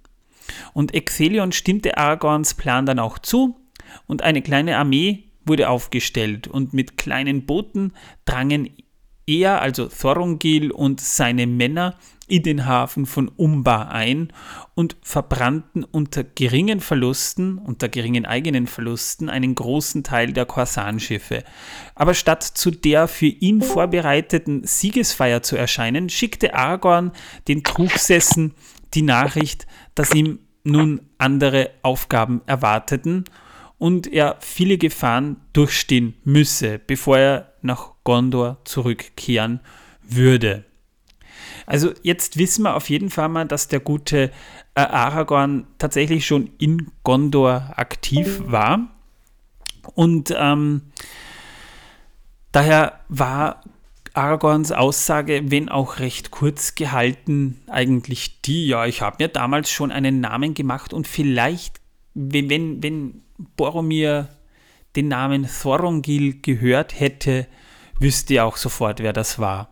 Und 0.73 0.95
Exelion 0.95 1.53
stimmte 1.53 1.97
Aragorns 1.99 2.55
Plan 2.55 2.87
dann 2.87 2.99
auch 2.99 3.19
zu 3.19 3.57
und 4.07 4.23
eine 4.23 4.43
kleine 4.43 4.77
Armee 4.77 5.25
wurde 5.45 5.69
aufgestellt 5.69 6.49
und 6.49 6.73
mit 6.73 6.97
kleinen 6.97 7.47
Booten 7.47 7.93
drangen 8.25 8.71
er, 9.27 9.62
also 9.62 9.87
Thorongil 9.87 10.71
und 10.71 11.01
seine 11.01 11.47
Männer, 11.47 11.97
in 12.33 12.42
den 12.45 12.64
Hafen 12.64 13.05
von 13.05 13.29
Umbar 13.29 13.90
ein 13.90 14.33
und 14.75 14.97
verbrannten 15.03 15.85
unter 15.85 16.25
geringen 16.25 16.81
Verlusten, 16.81 17.59
unter 17.59 17.90
geringen 17.90 18.25
eigenen 18.25 18.66
Verlusten, 18.66 19.29
einen 19.29 19.55
großen 19.55 20.03
Teil 20.03 20.33
der 20.33 20.47
Korsanschiffe. 20.47 21.45
Aber 21.95 22.14
statt 22.14 22.42
zu 22.42 22.71
der 22.71 23.07
für 23.07 23.27
ihn 23.27 23.61
vorbereiteten 23.61 24.64
Siegesfeier 24.64 25.42
zu 25.42 25.57
erscheinen, 25.57 26.09
schickte 26.09 26.55
Aragorn 26.55 27.12
den 27.49 27.64
Trugsessen 27.64 28.55
die 28.95 29.03
Nachricht, 29.03 29.66
dass 29.95 30.14
ihm 30.14 30.38
nun 30.64 31.03
andere 31.18 31.68
Aufgaben 31.83 32.40
erwarteten 32.47 33.25
und 33.77 34.11
er 34.11 34.37
viele 34.40 34.79
Gefahren 34.79 35.37
durchstehen 35.53 36.14
müsse, 36.25 36.79
bevor 36.79 37.18
er 37.18 37.53
nach 37.61 37.90
Gondor 38.05 38.62
zurückkehren 38.64 39.61
würde. 40.03 40.64
Also 41.66 41.92
jetzt 42.03 42.38
wissen 42.38 42.62
wir 42.62 42.75
auf 42.75 42.90
jeden 42.90 43.11
Fall 43.11 43.29
mal, 43.29 43.46
dass 43.46 43.68
der 43.68 43.81
gute 43.81 44.31
äh, 44.75 44.81
Aragorn 44.81 45.66
tatsächlich 45.79 46.27
schon 46.27 46.51
in 46.59 46.90
Gondor 47.05 47.72
aktiv 47.77 48.42
war. 48.46 48.88
Und 49.94 50.35
ähm, 50.37 50.83
daher 52.53 53.01
war 53.09 53.62
Aragorns 54.14 54.72
Aussage, 54.72 55.51
wenn 55.51 55.68
auch 55.68 55.98
recht 55.98 56.31
kurz 56.31 56.75
gehalten, 56.75 57.61
eigentlich 57.66 58.42
die, 58.42 58.66
ja, 58.66 58.87
ich 58.87 59.01
habe 59.01 59.16
mir 59.20 59.29
damals 59.29 59.70
schon 59.70 59.90
einen 59.90 60.20
Namen 60.20 60.55
gemacht 60.55 60.92
und 60.92 61.07
vielleicht, 61.07 61.81
wenn, 62.14 62.51
wenn, 62.51 62.83
wenn 62.83 63.22
Boromir 63.57 64.29
den 64.96 65.09
Namen 65.09 65.48
Thorongil 65.48 66.40
gehört 66.42 66.98
hätte, 67.01 67.46
wüsste 67.98 68.35
er 68.35 68.44
auch 68.44 68.59
sofort, 68.59 69.01
wer 69.01 69.14
das 69.14 69.38
war. 69.38 69.71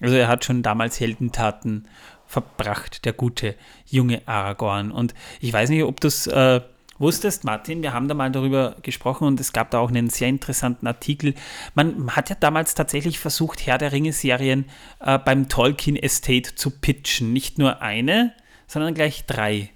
Also 0.00 0.16
er 0.16 0.28
hat 0.28 0.44
schon 0.44 0.62
damals 0.62 0.98
Heldentaten 1.00 1.88
verbracht, 2.26 3.04
der 3.04 3.12
gute 3.12 3.54
junge 3.86 4.22
Aragorn. 4.26 4.90
Und 4.90 5.14
ich 5.40 5.52
weiß 5.52 5.70
nicht, 5.70 5.84
ob 5.84 6.00
du 6.00 6.08
es 6.08 6.26
äh, 6.26 6.60
wusstest, 6.98 7.44
Martin, 7.44 7.82
wir 7.82 7.92
haben 7.92 8.08
da 8.08 8.14
mal 8.14 8.30
darüber 8.30 8.76
gesprochen 8.82 9.26
und 9.26 9.40
es 9.40 9.52
gab 9.52 9.70
da 9.70 9.78
auch 9.78 9.90
einen 9.90 10.10
sehr 10.10 10.28
interessanten 10.28 10.86
Artikel. 10.86 11.34
Man 11.74 12.10
hat 12.14 12.30
ja 12.30 12.36
damals 12.38 12.74
tatsächlich 12.74 13.18
versucht, 13.18 13.66
Herr 13.66 13.78
der 13.78 13.92
Ringe-Serien 13.92 14.66
äh, 15.00 15.18
beim 15.18 15.48
Tolkien 15.48 15.96
Estate 15.96 16.54
zu 16.54 16.70
pitchen. 16.70 17.32
Nicht 17.32 17.58
nur 17.58 17.82
eine, 17.82 18.34
sondern 18.66 18.94
gleich 18.94 19.26
drei. 19.26 19.70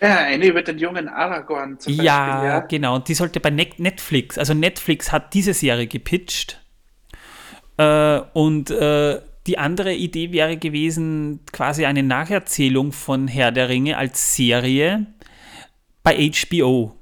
Ja, 0.00 0.18
eine 0.18 0.46
über 0.46 0.62
den 0.62 0.78
jungen 0.78 1.08
Aragorn 1.08 1.78
zum 1.78 1.92
Beispiel. 1.92 2.04
Ja, 2.04 2.44
ja. 2.44 2.60
genau. 2.60 2.96
Und 2.96 3.06
die 3.06 3.14
sollte 3.14 3.38
bei 3.38 3.50
Netflix, 3.50 4.36
also 4.36 4.52
Netflix 4.52 5.12
hat 5.12 5.32
diese 5.32 5.54
Serie 5.54 5.86
gepitcht. 5.86 6.61
Äh, 7.82 8.22
und 8.32 8.70
äh, 8.70 9.20
die 9.46 9.58
andere 9.58 9.94
Idee 9.94 10.32
wäre 10.32 10.56
gewesen, 10.56 11.40
quasi 11.52 11.84
eine 11.84 12.02
Nacherzählung 12.02 12.92
von 12.92 13.28
Herr 13.28 13.50
der 13.50 13.68
Ringe 13.68 13.96
als 13.96 14.36
Serie 14.36 15.06
bei 16.02 16.30
HBO. 16.30 16.96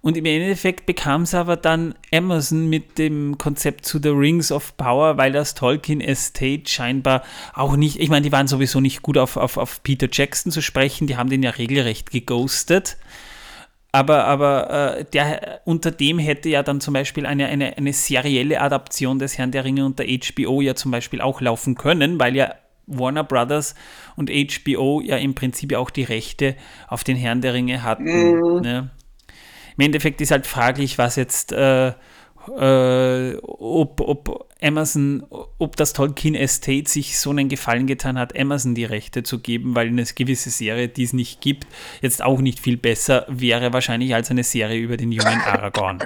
Und 0.00 0.18
im 0.18 0.26
Endeffekt 0.26 0.84
bekam 0.84 1.22
es 1.22 1.34
aber 1.34 1.56
dann 1.56 1.94
Amazon 2.12 2.68
mit 2.68 2.98
dem 2.98 3.38
Konzept 3.38 3.86
zu 3.86 3.98
The 4.02 4.10
Rings 4.10 4.52
of 4.52 4.76
Power, 4.76 5.16
weil 5.16 5.32
das 5.32 5.54
Tolkien 5.54 6.02
Estate 6.02 6.64
scheinbar 6.66 7.22
auch 7.54 7.74
nicht, 7.76 7.98
ich 7.98 8.10
meine, 8.10 8.22
die 8.22 8.32
waren 8.32 8.46
sowieso 8.46 8.80
nicht 8.80 9.00
gut 9.00 9.16
auf, 9.16 9.38
auf, 9.38 9.56
auf 9.56 9.82
Peter 9.82 10.08
Jackson 10.12 10.52
zu 10.52 10.60
sprechen, 10.60 11.06
die 11.06 11.16
haben 11.16 11.30
den 11.30 11.42
ja 11.42 11.50
regelrecht 11.50 12.10
geghostet. 12.10 12.98
Aber, 13.94 14.24
aber 14.24 14.96
äh, 14.98 15.04
der, 15.04 15.60
unter 15.64 15.92
dem 15.92 16.18
hätte 16.18 16.48
ja 16.48 16.64
dann 16.64 16.80
zum 16.80 16.94
Beispiel 16.94 17.26
eine, 17.26 17.46
eine, 17.46 17.76
eine 17.76 17.92
serielle 17.92 18.60
Adaption 18.60 19.20
des 19.20 19.38
Herrn 19.38 19.52
der 19.52 19.64
Ringe 19.64 19.86
unter 19.86 20.02
HBO 20.02 20.60
ja 20.60 20.74
zum 20.74 20.90
Beispiel 20.90 21.20
auch 21.20 21.40
laufen 21.40 21.76
können, 21.76 22.18
weil 22.18 22.34
ja 22.34 22.56
Warner 22.88 23.22
Brothers 23.22 23.76
und 24.16 24.30
HBO 24.30 25.00
ja 25.00 25.16
im 25.18 25.36
Prinzip 25.36 25.72
auch 25.74 25.90
die 25.90 26.02
Rechte 26.02 26.56
auf 26.88 27.04
den 27.04 27.16
Herrn 27.16 27.40
der 27.40 27.54
Ringe 27.54 27.84
hatten. 27.84 28.02
Mhm. 28.02 28.62
Ne? 28.62 28.90
Im 29.76 29.84
Endeffekt 29.84 30.20
ist 30.20 30.32
halt 30.32 30.48
fraglich, 30.48 30.98
was 30.98 31.14
jetzt, 31.14 31.52
äh, 31.52 31.92
äh, 32.48 33.36
ob, 33.42 34.00
ob 34.00 34.48
Amazon, 34.62 35.24
ob 35.58 35.76
das 35.76 35.92
Tolkien 35.92 36.34
Estate 36.34 36.88
sich 36.88 37.18
so 37.18 37.30
einen 37.30 37.48
Gefallen 37.48 37.86
getan 37.86 38.18
hat, 38.18 38.38
Amazon 38.38 38.74
die 38.74 38.84
Rechte 38.84 39.22
zu 39.22 39.40
geben, 39.40 39.74
weil 39.74 39.88
eine 39.88 40.04
gewisse 40.04 40.50
Serie, 40.50 40.88
die 40.88 41.04
es 41.04 41.12
nicht 41.12 41.40
gibt, 41.40 41.66
jetzt 42.00 42.22
auch 42.22 42.40
nicht 42.40 42.60
viel 42.60 42.76
besser 42.76 43.26
wäre 43.28 43.72
wahrscheinlich 43.72 44.14
als 44.14 44.30
eine 44.30 44.44
Serie 44.44 44.78
über 44.78 44.96
den 44.96 45.12
jungen 45.12 45.40
Aragorn. 45.40 46.02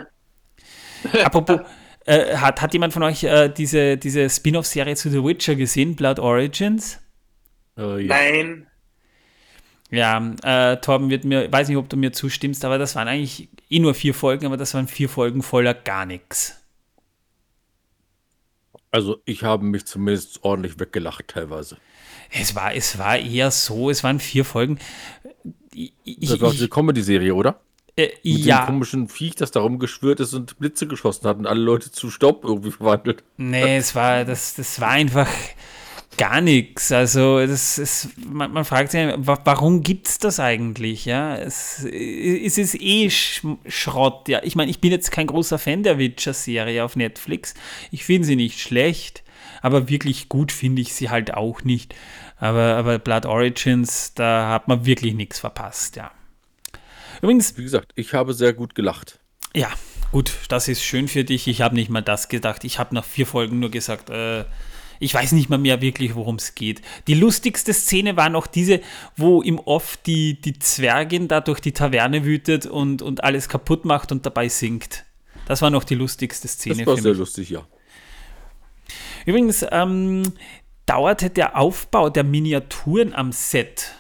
Apropos, 1.24 1.60
äh, 2.06 2.36
hat, 2.36 2.62
hat 2.62 2.72
jemand 2.72 2.92
von 2.92 3.02
euch 3.02 3.22
äh, 3.24 3.48
diese, 3.48 3.96
diese 3.96 4.30
Spin-off-Serie 4.30 4.96
zu 4.96 5.10
The 5.10 5.22
Witcher 5.22 5.54
gesehen, 5.54 5.94
Blood 5.94 6.18
Origins? 6.18 7.00
Oh, 7.76 7.96
ja. 7.96 8.08
Nein. 8.08 8.66
Ja, 9.90 10.34
äh, 10.42 10.76
Torben 10.78 11.08
wird 11.08 11.24
mir, 11.24 11.50
weiß 11.50 11.68
nicht, 11.68 11.78
ob 11.78 11.88
du 11.88 11.96
mir 11.96 12.12
zustimmst, 12.12 12.64
aber 12.64 12.78
das 12.78 12.94
waren 12.94 13.08
eigentlich 13.08 13.48
eh 13.70 13.78
nur 13.78 13.94
vier 13.94 14.14
Folgen, 14.14 14.46
aber 14.46 14.56
das 14.56 14.74
waren 14.74 14.86
vier 14.86 15.08
Folgen 15.08 15.42
voller 15.42 15.74
gar 15.74 16.04
nichts. 16.04 16.56
Also 18.90 19.20
ich 19.24 19.42
habe 19.44 19.64
mich 19.64 19.86
zumindest 19.86 20.44
ordentlich 20.44 20.78
weggelacht 20.78 21.28
teilweise. 21.28 21.76
Es 22.30 22.54
war, 22.54 22.74
es 22.74 22.98
war 22.98 23.18
eher 23.18 23.50
so, 23.50 23.90
es 23.90 24.04
waren 24.04 24.20
vier 24.20 24.44
Folgen. 24.44 24.78
Ich, 25.72 25.92
das 26.04 26.40
war 26.40 26.50
diese 26.50 26.68
Comedy-Serie, 26.68 27.34
oder? 27.34 27.60
Äh, 27.96 28.10
Mit 28.22 28.44
ja. 28.44 28.60
dem 28.60 28.66
komischen 28.66 29.08
Viech, 29.08 29.34
das 29.34 29.50
da 29.50 29.60
rumgeschwört 29.60 30.20
ist 30.20 30.34
und 30.34 30.58
Blitze 30.58 30.86
geschossen 30.86 31.26
hat 31.26 31.38
und 31.38 31.46
alle 31.46 31.60
Leute 31.60 31.90
zu 31.90 32.10
Staub 32.10 32.44
irgendwie 32.44 32.70
verwandelt. 32.70 33.24
Nee, 33.36 33.76
es 33.78 33.94
war, 33.94 34.24
das, 34.24 34.54
das 34.54 34.80
war 34.80 34.90
einfach, 34.90 35.28
gar 36.18 36.42
nichts. 36.42 36.92
Also 36.92 37.46
das, 37.46 37.78
es, 37.78 38.10
man, 38.26 38.52
man, 38.52 38.66
fragt 38.66 38.90
sich, 38.90 39.00
warum 39.16 39.82
gibt 39.82 40.08
es 40.08 40.18
das 40.18 40.38
eigentlich? 40.38 41.06
Ja? 41.06 41.36
Es, 41.36 41.82
es 41.84 42.58
ist 42.58 42.78
eh 42.78 43.08
Sch 43.08 43.46
Schrott. 43.66 44.28
Ja? 44.28 44.40
Ich 44.42 44.54
meine, 44.54 44.70
ich 44.70 44.80
bin 44.80 44.90
jetzt 44.90 45.10
kein 45.10 45.26
großer 45.26 45.58
Fan 45.58 45.82
der 45.82 45.98
Witcher-Serie 45.98 46.84
auf 46.84 46.96
Netflix. 46.96 47.54
Ich 47.90 48.04
finde 48.04 48.26
sie 48.26 48.36
nicht 48.36 48.60
schlecht, 48.60 49.22
aber 49.62 49.88
wirklich 49.88 50.28
gut 50.28 50.52
finde 50.52 50.82
ich 50.82 50.92
sie 50.92 51.08
halt 51.08 51.32
auch 51.32 51.62
nicht. 51.64 51.94
Aber, 52.36 52.76
aber 52.76 52.98
Blood 52.98 53.24
Origins, 53.24 54.12
da 54.14 54.50
hat 54.50 54.68
man 54.68 54.84
wirklich 54.84 55.14
nichts 55.14 55.38
verpasst, 55.38 55.96
ja. 55.96 56.10
Übrigens. 57.22 57.56
Wie 57.56 57.62
gesagt, 57.62 57.92
ich 57.96 58.12
habe 58.14 58.34
sehr 58.34 58.52
gut 58.52 58.74
gelacht. 58.74 59.18
Ja, 59.54 59.70
gut, 60.12 60.32
das 60.48 60.68
ist 60.68 60.82
schön 60.82 61.08
für 61.08 61.24
dich. 61.24 61.48
Ich 61.48 61.62
habe 61.62 61.74
nicht 61.74 61.90
mal 61.90 62.02
das 62.02 62.28
gedacht. 62.28 62.64
Ich 62.64 62.78
habe 62.78 62.94
nach 62.94 63.04
vier 63.04 63.26
Folgen 63.26 63.58
nur 63.58 63.70
gesagt, 63.70 64.10
äh, 64.10 64.44
ich 64.98 65.14
weiß 65.14 65.32
nicht 65.32 65.48
mal 65.48 65.58
mehr 65.58 65.80
wirklich, 65.80 66.14
worum 66.14 66.36
es 66.36 66.54
geht. 66.54 66.82
Die 67.06 67.14
lustigste 67.14 67.72
Szene 67.72 68.16
war 68.16 68.28
noch 68.28 68.46
diese, 68.46 68.80
wo 69.16 69.42
im 69.42 69.58
Off 69.58 69.98
die, 70.06 70.40
die 70.40 70.58
Zwergin 70.58 71.28
da 71.28 71.40
durch 71.40 71.60
die 71.60 71.72
Taverne 71.72 72.24
wütet 72.24 72.66
und, 72.66 73.02
und 73.02 73.24
alles 73.24 73.48
kaputt 73.48 73.84
macht 73.84 74.12
und 74.12 74.26
dabei 74.26 74.48
singt. 74.48 75.04
Das 75.46 75.62
war 75.62 75.70
noch 75.70 75.84
die 75.84 75.94
lustigste 75.94 76.48
Szene. 76.48 76.78
Das 76.78 76.86
war 76.86 76.96
sehr 76.98 77.14
lustig, 77.14 77.50
ja. 77.50 77.66
Übrigens 79.26 79.64
ähm, 79.70 80.22
dauerte 80.86 81.30
der 81.30 81.58
Aufbau 81.58 82.10
der 82.10 82.24
Miniaturen 82.24 83.14
am 83.14 83.32
Set 83.32 83.92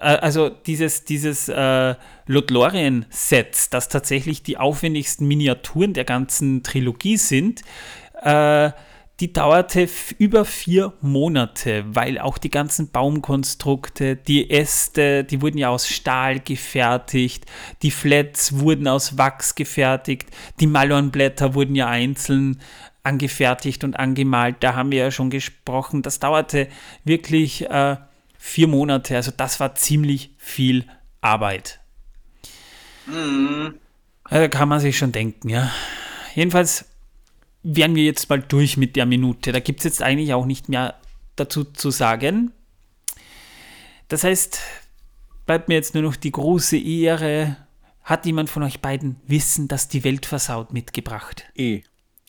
äh, 0.00 0.16
also 0.16 0.48
dieses, 0.48 1.04
dieses 1.04 1.48
äh, 1.48 1.94
Lothlorien-Set, 2.26 3.72
das 3.72 3.88
tatsächlich 3.88 4.42
die 4.42 4.56
aufwendigsten 4.56 5.26
Miniaturen 5.26 5.94
der 5.94 6.04
ganzen 6.04 6.62
Trilogie 6.62 7.16
sind, 7.16 7.62
äh, 8.22 8.70
die 9.20 9.32
dauerte 9.32 9.88
über 10.18 10.44
vier 10.44 10.92
Monate, 11.00 11.84
weil 11.88 12.18
auch 12.18 12.38
die 12.38 12.50
ganzen 12.50 12.90
Baumkonstrukte, 12.90 14.14
die 14.14 14.50
Äste, 14.50 15.24
die 15.24 15.42
wurden 15.42 15.58
ja 15.58 15.70
aus 15.70 15.88
Stahl 15.88 16.38
gefertigt, 16.38 17.46
die 17.82 17.90
Flats 17.90 18.60
wurden 18.60 18.86
aus 18.86 19.18
Wachs 19.18 19.56
gefertigt, 19.56 20.28
die 20.60 20.68
Malornblätter 20.68 21.54
wurden 21.54 21.74
ja 21.74 21.88
einzeln 21.88 22.60
angefertigt 23.02 23.82
und 23.84 23.98
angemalt, 23.98 24.56
da 24.60 24.74
haben 24.74 24.92
wir 24.92 24.98
ja 24.98 25.10
schon 25.10 25.30
gesprochen. 25.30 26.02
Das 26.02 26.20
dauerte 26.20 26.68
wirklich 27.04 27.68
äh, 27.68 27.96
vier 28.38 28.68
Monate, 28.68 29.16
also 29.16 29.32
das 29.36 29.58
war 29.58 29.74
ziemlich 29.74 30.30
viel 30.36 30.84
Arbeit. 31.20 31.80
Mhm. 33.06 33.74
Da 34.30 34.46
kann 34.48 34.68
man 34.68 34.78
sich 34.78 34.96
schon 34.98 35.10
denken, 35.10 35.48
ja. 35.48 35.72
Jedenfalls 36.34 36.84
wären 37.76 37.94
wir 37.94 38.04
jetzt 38.04 38.30
mal 38.30 38.40
durch 38.40 38.76
mit 38.76 38.96
der 38.96 39.06
Minute. 39.06 39.52
Da 39.52 39.60
gibt 39.60 39.80
es 39.80 39.84
jetzt 39.84 40.02
eigentlich 40.02 40.32
auch 40.32 40.46
nicht 40.46 40.68
mehr 40.68 40.94
dazu 41.36 41.64
zu 41.64 41.90
sagen. 41.90 42.52
Das 44.08 44.24
heißt, 44.24 44.60
bleibt 45.46 45.68
mir 45.68 45.74
jetzt 45.74 45.94
nur 45.94 46.02
noch 46.02 46.16
die 46.16 46.32
große 46.32 46.78
Ehre. 46.78 47.56
Hat 48.02 48.24
jemand 48.24 48.48
von 48.48 48.62
euch 48.62 48.80
beiden 48.80 49.16
Wissen, 49.26 49.68
dass 49.68 49.88
die 49.88 50.02
Welt 50.02 50.24
versaut 50.24 50.72
mitgebracht? 50.72 51.44
Eh. 51.54 51.82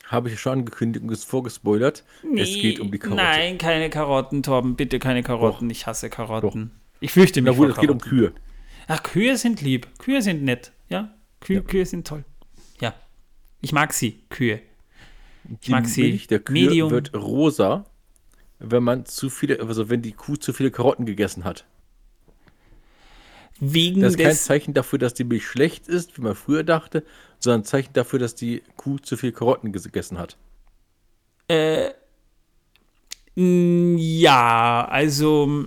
Habe 0.06 0.28
ich 0.28 0.40
schon 0.40 0.58
angekündigt 0.58 1.04
und 1.06 1.16
vorgespoilert. 1.16 2.04
Nee, 2.22 2.42
es 2.42 2.48
geht 2.50 2.80
um 2.80 2.90
die 2.90 2.98
Karotten. 2.98 3.24
Nein, 3.24 3.58
keine 3.58 3.88
Karotten, 3.88 4.42
Torben. 4.42 4.74
Bitte 4.74 4.98
keine 4.98 5.22
Karotten. 5.22 5.68
Doch. 5.68 5.72
Ich 5.72 5.86
hasse 5.86 6.10
Karotten. 6.10 6.70
Doch. 6.70 7.00
Ich 7.00 7.12
fürchte 7.12 7.40
mich. 7.40 7.52
Na 7.52 7.56
gut, 7.56 7.70
es 7.70 7.78
geht 7.78 7.90
um 7.90 8.00
Kühe. 8.00 8.32
Ach, 8.88 9.02
Kühe 9.02 9.36
sind 9.36 9.62
lieb. 9.62 9.86
Kühe 9.98 10.20
sind 10.20 10.42
nett. 10.42 10.72
Ja, 10.88 11.14
Kühe, 11.38 11.58
ja. 11.58 11.62
Kühe 11.62 11.86
sind 11.86 12.06
toll. 12.06 12.24
Ja. 12.80 12.92
Ich 13.60 13.72
mag 13.72 13.92
sie, 13.92 14.24
Kühe. 14.28 14.60
Ich 15.60 15.68
mag 15.68 15.86
sie. 15.86 16.02
Milch 16.02 16.26
der 16.26 16.40
Kühe 16.40 16.66
Medium. 16.66 16.90
wird 16.90 17.14
rosa 17.14 17.86
wenn 18.60 18.84
man 18.84 19.06
zu 19.06 19.30
viele, 19.30 19.60
also 19.60 19.88
wenn 19.88 20.02
die 20.02 20.12
Kuh 20.12 20.36
zu 20.36 20.52
viele 20.52 20.70
Karotten 20.70 21.06
gegessen 21.06 21.44
hat. 21.44 21.64
Wegen 23.58 24.02
das 24.02 24.14
ist 24.14 24.18
kein. 24.22 24.34
Zeichen 24.34 24.74
dafür, 24.74 24.98
dass 24.98 25.14
die 25.14 25.24
Milch 25.24 25.46
schlecht 25.46 25.88
ist, 25.88 26.16
wie 26.16 26.22
man 26.22 26.34
früher 26.34 26.62
dachte, 26.62 27.04
sondern 27.38 27.62
ein 27.62 27.64
Zeichen 27.64 27.92
dafür, 27.92 28.18
dass 28.18 28.34
die 28.34 28.62
Kuh 28.76 28.98
zu 28.98 29.16
viel 29.16 29.32
Karotten 29.32 29.72
gegessen 29.72 30.18
hat. 30.18 30.36
Äh, 31.48 31.90
ja, 33.34 34.86
also 34.88 35.66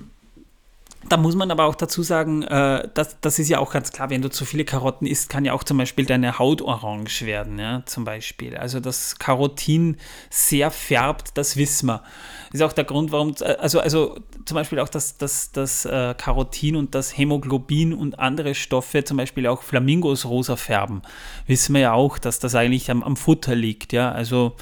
da 1.10 1.18
muss 1.18 1.36
man 1.36 1.52
aber 1.52 1.66
auch 1.66 1.76
dazu 1.76 2.02
sagen, 2.02 2.44
äh, 2.44 2.88
das, 2.94 3.18
das 3.20 3.40
ist 3.40 3.50
ja 3.50 3.60
auch 3.60 3.72
ganz 3.72 3.92
klar, 3.92 4.10
wenn 4.10 4.22
du 4.22 4.30
zu 4.30 4.46
viele 4.46 4.66
Karotten 4.66 5.06
isst, 5.06 5.30
kann 5.30 5.46
ja 5.46 5.54
auch 5.54 5.64
zum 5.64 5.78
Beispiel 5.78 6.06
deine 6.06 6.40
Haut 6.40 6.62
orange 6.62 7.26
werden, 7.26 7.60
ja, 7.60 7.84
zum 7.86 8.06
Beispiel. 8.06 8.56
Also 8.56 8.80
das 8.80 9.20
Karotin 9.20 9.98
sehr 10.30 10.72
färbt, 10.72 11.38
das 11.38 11.58
wissen 11.58 11.88
wir. 11.88 12.04
Das 12.52 12.56
ist 12.56 12.62
auch 12.62 12.74
der 12.74 12.86
Grund, 12.86 13.12
warum, 13.12 13.36
also, 13.60 13.80
also 13.80 14.16
zum 14.46 14.56
Beispiel 14.56 14.80
auch 14.80 14.90
das, 14.90 15.18
das, 15.18 15.52
das 15.52 15.86
äh, 15.86 16.16
Karotin 16.18 16.76
und 16.76 16.96
das 16.96 17.18
Hämoglobin 17.18 17.94
und 17.94 18.20
andere 18.20 18.56
Stoffe, 18.56 19.04
zum 19.04 19.18
Beispiel 19.18 19.48
auch 19.48 19.64
Flamingos 19.64 20.26
rosa 20.26 20.56
färben, 20.56 21.02
wissen 21.48 21.74
wir 21.74 21.82
ja 21.82 21.94
auch, 21.94 22.18
dass 22.18 22.40
das 22.40 22.56
eigentlich 22.56 22.90
am, 22.90 23.04
am 23.04 23.18
Futter 23.18 23.56
liegt, 23.56 23.94
ja, 23.94 24.12
also 24.12 24.56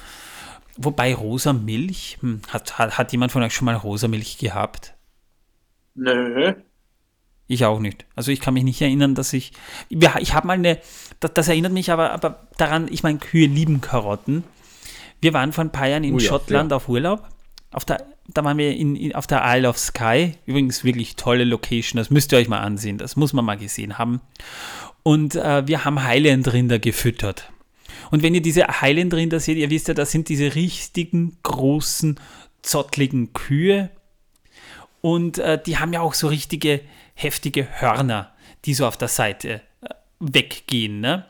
wobei 0.76 1.14
rosa 1.14 1.52
Milch, 1.52 2.18
hm, 2.20 2.42
hat, 2.48 2.78
hat, 2.78 2.98
hat 2.98 3.12
jemand 3.12 3.32
von 3.32 3.42
euch 3.42 3.54
schon 3.54 3.66
mal 3.66 3.76
rosa 3.76 4.08
Milch 4.08 4.38
gehabt? 4.38 4.94
Nö. 5.94 6.54
Ich 7.48 7.64
auch 7.64 7.80
nicht. 7.80 8.06
Also 8.14 8.32
ich 8.32 8.40
kann 8.40 8.54
mich 8.54 8.64
nicht 8.64 8.80
erinnern, 8.80 9.14
dass 9.14 9.32
ich. 9.32 9.52
Ja, 9.90 10.16
ich 10.18 10.34
habe 10.34 10.46
mal 10.46 10.54
eine. 10.54 10.78
Das, 11.20 11.34
das, 11.34 11.48
erinnert 11.48 11.72
mich 11.72 11.90
aber, 11.90 12.12
aber 12.12 12.46
daran, 12.56 12.88
ich 12.90 13.02
meine, 13.02 13.18
Kühe 13.18 13.46
lieben 13.46 13.80
Karotten. 13.80 14.44
Wir 15.20 15.34
waren 15.34 15.52
vor 15.52 15.64
ein 15.64 15.72
paar 15.72 15.88
Jahren 15.88 16.04
in 16.04 16.14
oh 16.14 16.18
ja, 16.18 16.28
Schottland 16.28 16.70
ja. 16.70 16.76
auf 16.76 16.88
Urlaub. 16.88 17.28
Auf 17.70 17.84
der, 17.84 18.06
da 18.28 18.44
waren 18.44 18.58
wir 18.58 18.74
in, 18.74 18.96
in, 18.96 19.14
auf 19.14 19.26
der 19.26 19.42
Isle 19.44 19.68
of 19.68 19.78
Skye. 19.78 20.34
Übrigens 20.46 20.84
wirklich 20.84 21.16
tolle 21.16 21.44
Location. 21.44 21.98
Das 21.98 22.10
müsst 22.10 22.32
ihr 22.32 22.38
euch 22.38 22.48
mal 22.48 22.60
ansehen. 22.60 22.98
Das 22.98 23.16
muss 23.16 23.32
man 23.32 23.44
mal 23.44 23.58
gesehen 23.58 23.98
haben. 23.98 24.20
Und 25.02 25.36
äh, 25.36 25.66
wir 25.66 25.84
haben 25.84 26.02
Highland-Rinder 26.02 26.78
gefüttert. 26.78 27.52
Und 28.10 28.22
wenn 28.22 28.34
ihr 28.34 28.42
diese 28.42 28.66
Highland-Rinder 28.80 29.40
seht, 29.40 29.58
ihr 29.58 29.70
wisst 29.70 29.88
ja, 29.88 29.94
das 29.94 30.10
sind 30.10 30.28
diese 30.28 30.54
richtigen, 30.54 31.38
großen, 31.42 32.18
zottligen 32.62 33.32
Kühe 33.32 33.90
und 35.02 35.38
äh, 35.38 35.60
die 35.60 35.76
haben 35.76 35.92
ja 35.92 36.00
auch 36.00 36.14
so 36.14 36.28
richtige 36.28 36.80
heftige 37.14 37.68
Hörner, 37.80 38.32
die 38.64 38.72
so 38.72 38.86
auf 38.86 38.96
der 38.96 39.08
Seite 39.08 39.60
äh, 39.82 39.88
weggehen. 40.20 41.00
Ne? 41.00 41.26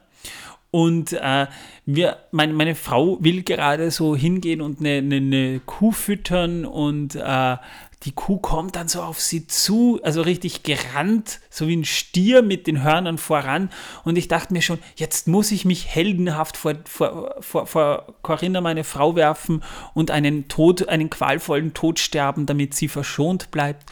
Und 0.71 1.13
äh, 1.13 1.49
wir, 1.85 2.19
meine, 2.31 2.53
meine 2.53 2.75
Frau 2.75 3.19
will 3.21 3.43
gerade 3.43 3.91
so 3.91 4.15
hingehen 4.15 4.61
und 4.61 4.81
eine, 4.81 4.99
eine, 4.99 5.17
eine 5.17 5.61
Kuh 5.67 5.93
füttern 5.93 6.65
und 6.65 7.17
äh, 7.17 7.57
die 8.05 8.13
Kuh 8.13 8.39
kommt 8.39 8.75
dann 8.75 8.89
so 8.89 9.01
auf 9.03 9.21
sie 9.21 9.47
zu, 9.47 10.01
also 10.03 10.23
richtig 10.23 10.65
gerannt, 10.65 11.41
so 11.51 11.69
wie 11.69 11.77
ein 11.77 11.85
Stier 11.85 12.43
mit 12.43 12.67
den 12.67 12.83
Hörnern 12.83 13.17
voran. 13.17 13.71
Und 14.05 14.19
ich 14.19 14.29
dachte 14.29 14.53
mir 14.53 14.63
schon, 14.63 14.79
jetzt 14.97 15.29
muss 15.29 15.53
ich 15.53 15.65
mich 15.65 15.87
heldenhaft 15.87 16.57
vor, 16.57 16.75
vor, 16.85 17.37
vor, 17.41 17.67
vor 17.67 18.15
Corinna, 18.23 18.61
meine 18.61 18.85
Frau, 18.85 19.15
werfen 19.15 19.63
und 19.95 20.11
einen 20.11 20.49
Tod, 20.49 20.89
einen 20.89 21.11
qualvollen 21.11 21.75
Tod 21.75 21.99
sterben, 21.99 22.47
damit 22.47 22.75
sie 22.75 22.89
verschont 22.89 23.51
bleibt. 23.51 23.87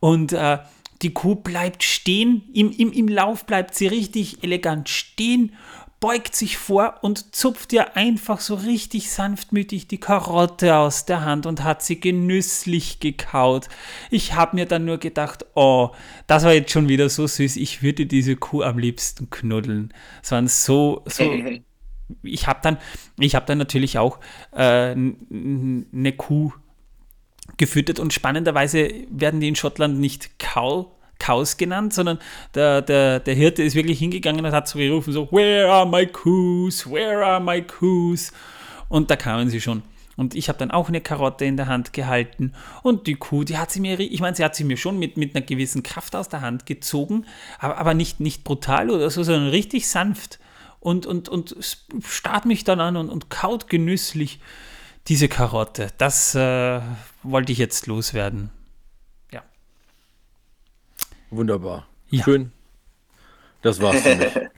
Und 0.00 0.32
äh, 0.32 0.58
die 1.02 1.14
Kuh 1.14 1.34
bleibt 1.34 1.82
stehen, 1.82 2.42
im, 2.52 2.70
im, 2.72 2.92
im 2.92 3.08
Lauf 3.08 3.46
bleibt 3.46 3.74
sie 3.74 3.86
richtig 3.86 4.42
elegant 4.42 4.88
stehen 4.88 5.52
beugt 6.00 6.34
sich 6.34 6.58
vor 6.58 6.98
und 7.02 7.34
zupft 7.34 7.72
ihr 7.72 7.96
einfach 7.96 8.40
so 8.40 8.54
richtig 8.54 9.10
sanftmütig 9.10 9.88
die 9.88 9.98
Karotte 9.98 10.76
aus 10.76 11.06
der 11.06 11.24
Hand 11.24 11.46
und 11.46 11.64
hat 11.64 11.82
sie 11.82 12.00
genüsslich 12.00 13.00
gekaut. 13.00 13.68
Ich 14.10 14.34
habe 14.34 14.56
mir 14.56 14.66
dann 14.66 14.84
nur 14.84 14.98
gedacht, 14.98 15.46
oh, 15.54 15.90
das 16.26 16.44
war 16.44 16.52
jetzt 16.52 16.70
schon 16.70 16.88
wieder 16.88 17.08
so 17.08 17.26
süß, 17.26 17.56
ich 17.56 17.82
würde 17.82 18.06
diese 18.06 18.36
Kuh 18.36 18.62
am 18.62 18.78
liebsten 18.78 19.30
knuddeln. 19.30 19.92
Es 20.22 20.30
waren 20.32 20.48
so, 20.48 21.02
so. 21.06 21.30
Ich 22.22 22.46
habe 22.46 22.60
dann, 22.62 22.78
ich 23.18 23.34
habe 23.34 23.46
dann 23.46 23.58
natürlich 23.58 23.98
auch 23.98 24.20
äh, 24.52 24.94
eine 24.94 26.12
Kuh 26.16 26.52
gefüttert 27.56 27.98
und 27.98 28.12
spannenderweise 28.12 28.88
werden 29.10 29.40
die 29.40 29.48
in 29.48 29.56
Schottland 29.56 29.98
nicht 29.98 30.38
Cow 30.38 30.86
Chaos 31.18 31.56
genannt, 31.56 31.94
sondern 31.94 32.18
der, 32.54 32.82
der, 32.82 33.20
der 33.20 33.34
Hirte 33.34 33.62
ist 33.62 33.74
wirklich 33.74 33.98
hingegangen 33.98 34.44
und 34.44 34.52
hat 34.52 34.68
so 34.68 34.78
gerufen, 34.78 35.12
so, 35.12 35.30
where 35.32 35.70
are 35.70 35.86
my 35.86 36.06
coos, 36.06 36.90
where 36.90 37.24
are 37.24 37.40
my 37.40 37.62
coos? 37.62 38.32
Und 38.88 39.10
da 39.10 39.16
kamen 39.16 39.48
sie 39.48 39.60
schon. 39.60 39.82
Und 40.16 40.34
ich 40.34 40.48
habe 40.48 40.58
dann 40.58 40.70
auch 40.70 40.88
eine 40.88 41.00
Karotte 41.00 41.44
in 41.44 41.56
der 41.56 41.66
Hand 41.66 41.92
gehalten. 41.92 42.52
Und 42.82 43.06
die 43.06 43.16
Kuh, 43.16 43.44
die 43.44 43.58
hat 43.58 43.70
sie 43.70 43.80
mir, 43.80 44.00
ich 44.00 44.20
meine, 44.20 44.34
sie 44.34 44.44
hat 44.44 44.56
sie 44.56 44.64
mir 44.64 44.78
schon 44.78 44.98
mit, 44.98 45.16
mit 45.16 45.36
einer 45.36 45.44
gewissen 45.44 45.82
Kraft 45.82 46.16
aus 46.16 46.28
der 46.28 46.40
Hand 46.40 46.64
gezogen, 46.64 47.26
aber, 47.58 47.76
aber 47.76 47.94
nicht, 47.94 48.18
nicht 48.20 48.42
brutal 48.42 48.90
oder 48.90 49.10
so, 49.10 49.22
sondern 49.22 49.50
richtig 49.50 49.88
sanft. 49.88 50.38
Und, 50.80 51.04
und, 51.04 51.28
und 51.28 51.56
starrt 52.04 52.46
mich 52.46 52.64
dann 52.64 52.80
an 52.80 52.96
und, 52.96 53.10
und 53.10 53.28
kaut 53.28 53.68
genüsslich 53.68 54.40
diese 55.08 55.28
Karotte. 55.28 55.88
Das 55.98 56.34
äh, 56.34 56.80
wollte 57.22 57.52
ich 57.52 57.58
jetzt 57.58 57.86
loswerden. 57.86 58.50
Wunderbar. 61.30 61.86
Ja. 62.10 62.24
Schön. 62.24 62.52
Das 63.62 63.80
war's 63.80 64.00
für 64.00 64.14
mich. 64.16 64.32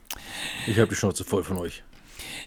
Ich 0.67 0.77
habe 0.77 0.89
die 0.89 0.95
Schnauze 0.95 1.23
voll 1.23 1.43
von 1.43 1.57
euch. 1.57 1.83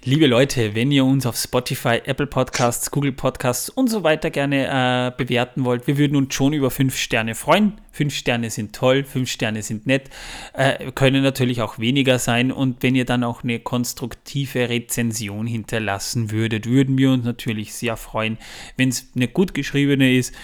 Liebe 0.04 0.26
Leute, 0.26 0.74
wenn 0.74 0.90
ihr 0.90 1.04
uns 1.04 1.26
auf 1.26 1.36
Spotify, 1.36 2.00
Apple 2.04 2.26
Podcasts, 2.26 2.90
Google 2.90 3.12
Podcasts 3.12 3.68
und 3.68 3.88
so 3.88 4.02
weiter 4.02 4.30
gerne 4.30 4.66
äh, 4.66 5.12
bewerten 5.16 5.64
wollt, 5.64 5.86
wir 5.86 5.96
würden 5.96 6.16
uns 6.16 6.34
schon 6.34 6.52
über 6.52 6.72
fünf 6.72 6.96
Sterne 6.96 7.36
freuen. 7.36 7.80
Fünf 7.92 8.14
Sterne 8.14 8.50
sind 8.50 8.74
toll, 8.74 9.04
fünf 9.04 9.30
Sterne 9.30 9.62
sind 9.62 9.86
nett, 9.86 10.10
äh, 10.54 10.90
können 10.92 11.22
natürlich 11.22 11.62
auch 11.62 11.78
weniger 11.78 12.18
sein. 12.18 12.50
Und 12.50 12.82
wenn 12.82 12.96
ihr 12.96 13.04
dann 13.04 13.22
auch 13.22 13.44
eine 13.44 13.60
konstruktive 13.60 14.68
Rezension 14.68 15.46
hinterlassen 15.46 16.32
würdet, 16.32 16.66
würden 16.66 16.98
wir 16.98 17.12
uns 17.12 17.24
natürlich 17.24 17.72
sehr 17.72 17.96
freuen. 17.96 18.38
Wenn 18.76 18.88
es 18.88 19.12
eine 19.14 19.28
gut 19.28 19.54
geschriebene 19.54 20.16
ist, 20.16 20.34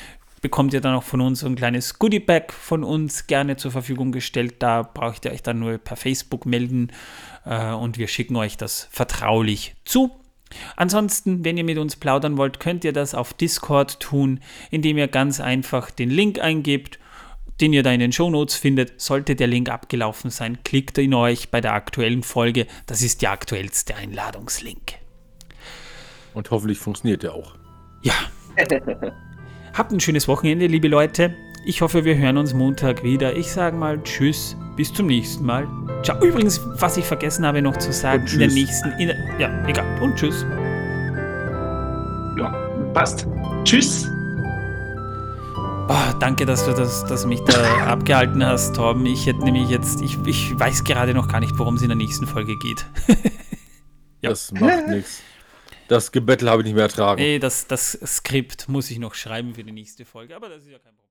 bekommt 0.40 0.72
ihr 0.72 0.80
dann 0.80 0.94
auch 0.94 1.02
von 1.02 1.20
uns 1.20 1.40
so 1.40 1.46
ein 1.46 1.56
kleines 1.56 1.98
Goodie-Bag 1.98 2.52
von 2.52 2.84
uns 2.84 3.26
gerne 3.26 3.56
zur 3.56 3.70
Verfügung 3.70 4.12
gestellt. 4.12 4.56
Da 4.60 4.82
braucht 4.82 5.24
ihr 5.24 5.32
euch 5.32 5.42
dann 5.42 5.58
nur 5.58 5.78
per 5.78 5.96
Facebook 5.96 6.46
melden 6.46 6.92
äh, 7.44 7.72
und 7.72 7.98
wir 7.98 8.08
schicken 8.08 8.36
euch 8.36 8.56
das 8.56 8.88
vertraulich 8.90 9.74
zu. 9.84 10.10
Ansonsten, 10.76 11.44
wenn 11.44 11.58
ihr 11.58 11.64
mit 11.64 11.78
uns 11.78 11.96
plaudern 11.96 12.36
wollt, 12.36 12.60
könnt 12.60 12.84
ihr 12.84 12.92
das 12.92 13.14
auf 13.14 13.34
Discord 13.34 14.00
tun, 14.00 14.40
indem 14.70 14.96
ihr 14.98 15.08
ganz 15.08 15.40
einfach 15.40 15.90
den 15.90 16.10
Link 16.10 16.38
eingebt, 16.38 16.98
den 17.60 17.72
ihr 17.72 17.82
da 17.82 17.92
in 17.92 18.00
den 18.00 18.12
Shownotes 18.12 18.54
findet. 18.54 19.00
Sollte 19.00 19.36
der 19.36 19.46
Link 19.46 19.68
abgelaufen 19.68 20.30
sein, 20.30 20.58
klickt 20.64 20.96
ihn 20.98 21.14
euch 21.14 21.50
bei 21.50 21.60
der 21.60 21.74
aktuellen 21.74 22.22
Folge. 22.22 22.66
Das 22.86 23.02
ist 23.02 23.22
der 23.22 23.32
aktuellste 23.32 23.96
Einladungslink. 23.96 24.94
Und 26.34 26.50
hoffentlich 26.50 26.78
funktioniert 26.78 27.22
der 27.22 27.34
auch. 27.34 27.54
Ja. 28.02 28.14
Habt 29.74 29.92
ein 29.92 30.00
schönes 30.00 30.28
Wochenende, 30.28 30.66
liebe 30.66 30.88
Leute. 30.88 31.34
Ich 31.64 31.82
hoffe, 31.82 32.04
wir 32.04 32.16
hören 32.16 32.38
uns 32.38 32.54
Montag 32.54 33.02
wieder. 33.02 33.36
Ich 33.36 33.52
sage 33.52 33.76
mal 33.76 34.02
Tschüss, 34.02 34.56
bis 34.76 34.92
zum 34.92 35.06
nächsten 35.06 35.44
Mal. 35.44 35.68
Ciao. 36.02 36.22
Übrigens, 36.24 36.60
was 36.80 36.96
ich 36.96 37.04
vergessen 37.04 37.44
habe 37.44 37.60
noch 37.60 37.76
zu 37.76 37.92
sagen, 37.92 38.26
in 38.26 38.38
der 38.38 38.48
nächsten. 38.48 38.90
In 38.92 39.08
der, 39.08 39.16
ja, 39.38 39.66
egal. 39.66 40.00
Und 40.00 40.16
Tschüss. 40.16 40.46
Ja, 42.38 42.50
passt. 42.94 43.26
Tschüss. 43.64 44.08
Oh, 45.90 46.12
danke, 46.20 46.46
dass 46.46 46.64
du 46.64 46.72
das, 46.72 47.04
dass 47.06 47.26
mich 47.26 47.40
da 47.40 47.86
abgehalten 47.86 48.44
hast, 48.44 48.74
Torben. 48.76 49.04
Ich 49.06 49.26
hätte 49.26 49.44
nämlich 49.44 49.68
jetzt, 49.68 50.00
ich, 50.00 50.18
ich 50.26 50.58
weiß 50.58 50.84
gerade 50.84 51.14
noch 51.14 51.28
gar 51.28 51.40
nicht, 51.40 51.58
worum 51.58 51.74
es 51.74 51.82
in 51.82 51.88
der 51.88 51.96
nächsten 51.96 52.26
Folge 52.26 52.56
geht. 52.58 52.86
ja. 54.22 54.30
Das 54.30 54.52
macht 54.52 54.88
nichts. 54.88 55.22
Das 55.88 56.12
Gebettel 56.12 56.50
habe 56.50 56.62
ich 56.62 56.66
nicht 56.66 56.74
mehr 56.74 56.84
ertragen. 56.84 57.20
Nee, 57.20 57.38
das, 57.38 57.66
das 57.66 57.92
Skript 58.04 58.68
muss 58.68 58.90
ich 58.90 58.98
noch 58.98 59.14
schreiben 59.14 59.54
für 59.54 59.64
die 59.64 59.72
nächste 59.72 60.04
Folge, 60.04 60.36
aber 60.36 60.48
das 60.48 60.62
ist 60.62 60.70
ja 60.70 60.78
kein 60.78 60.94
Problem. 60.94 61.07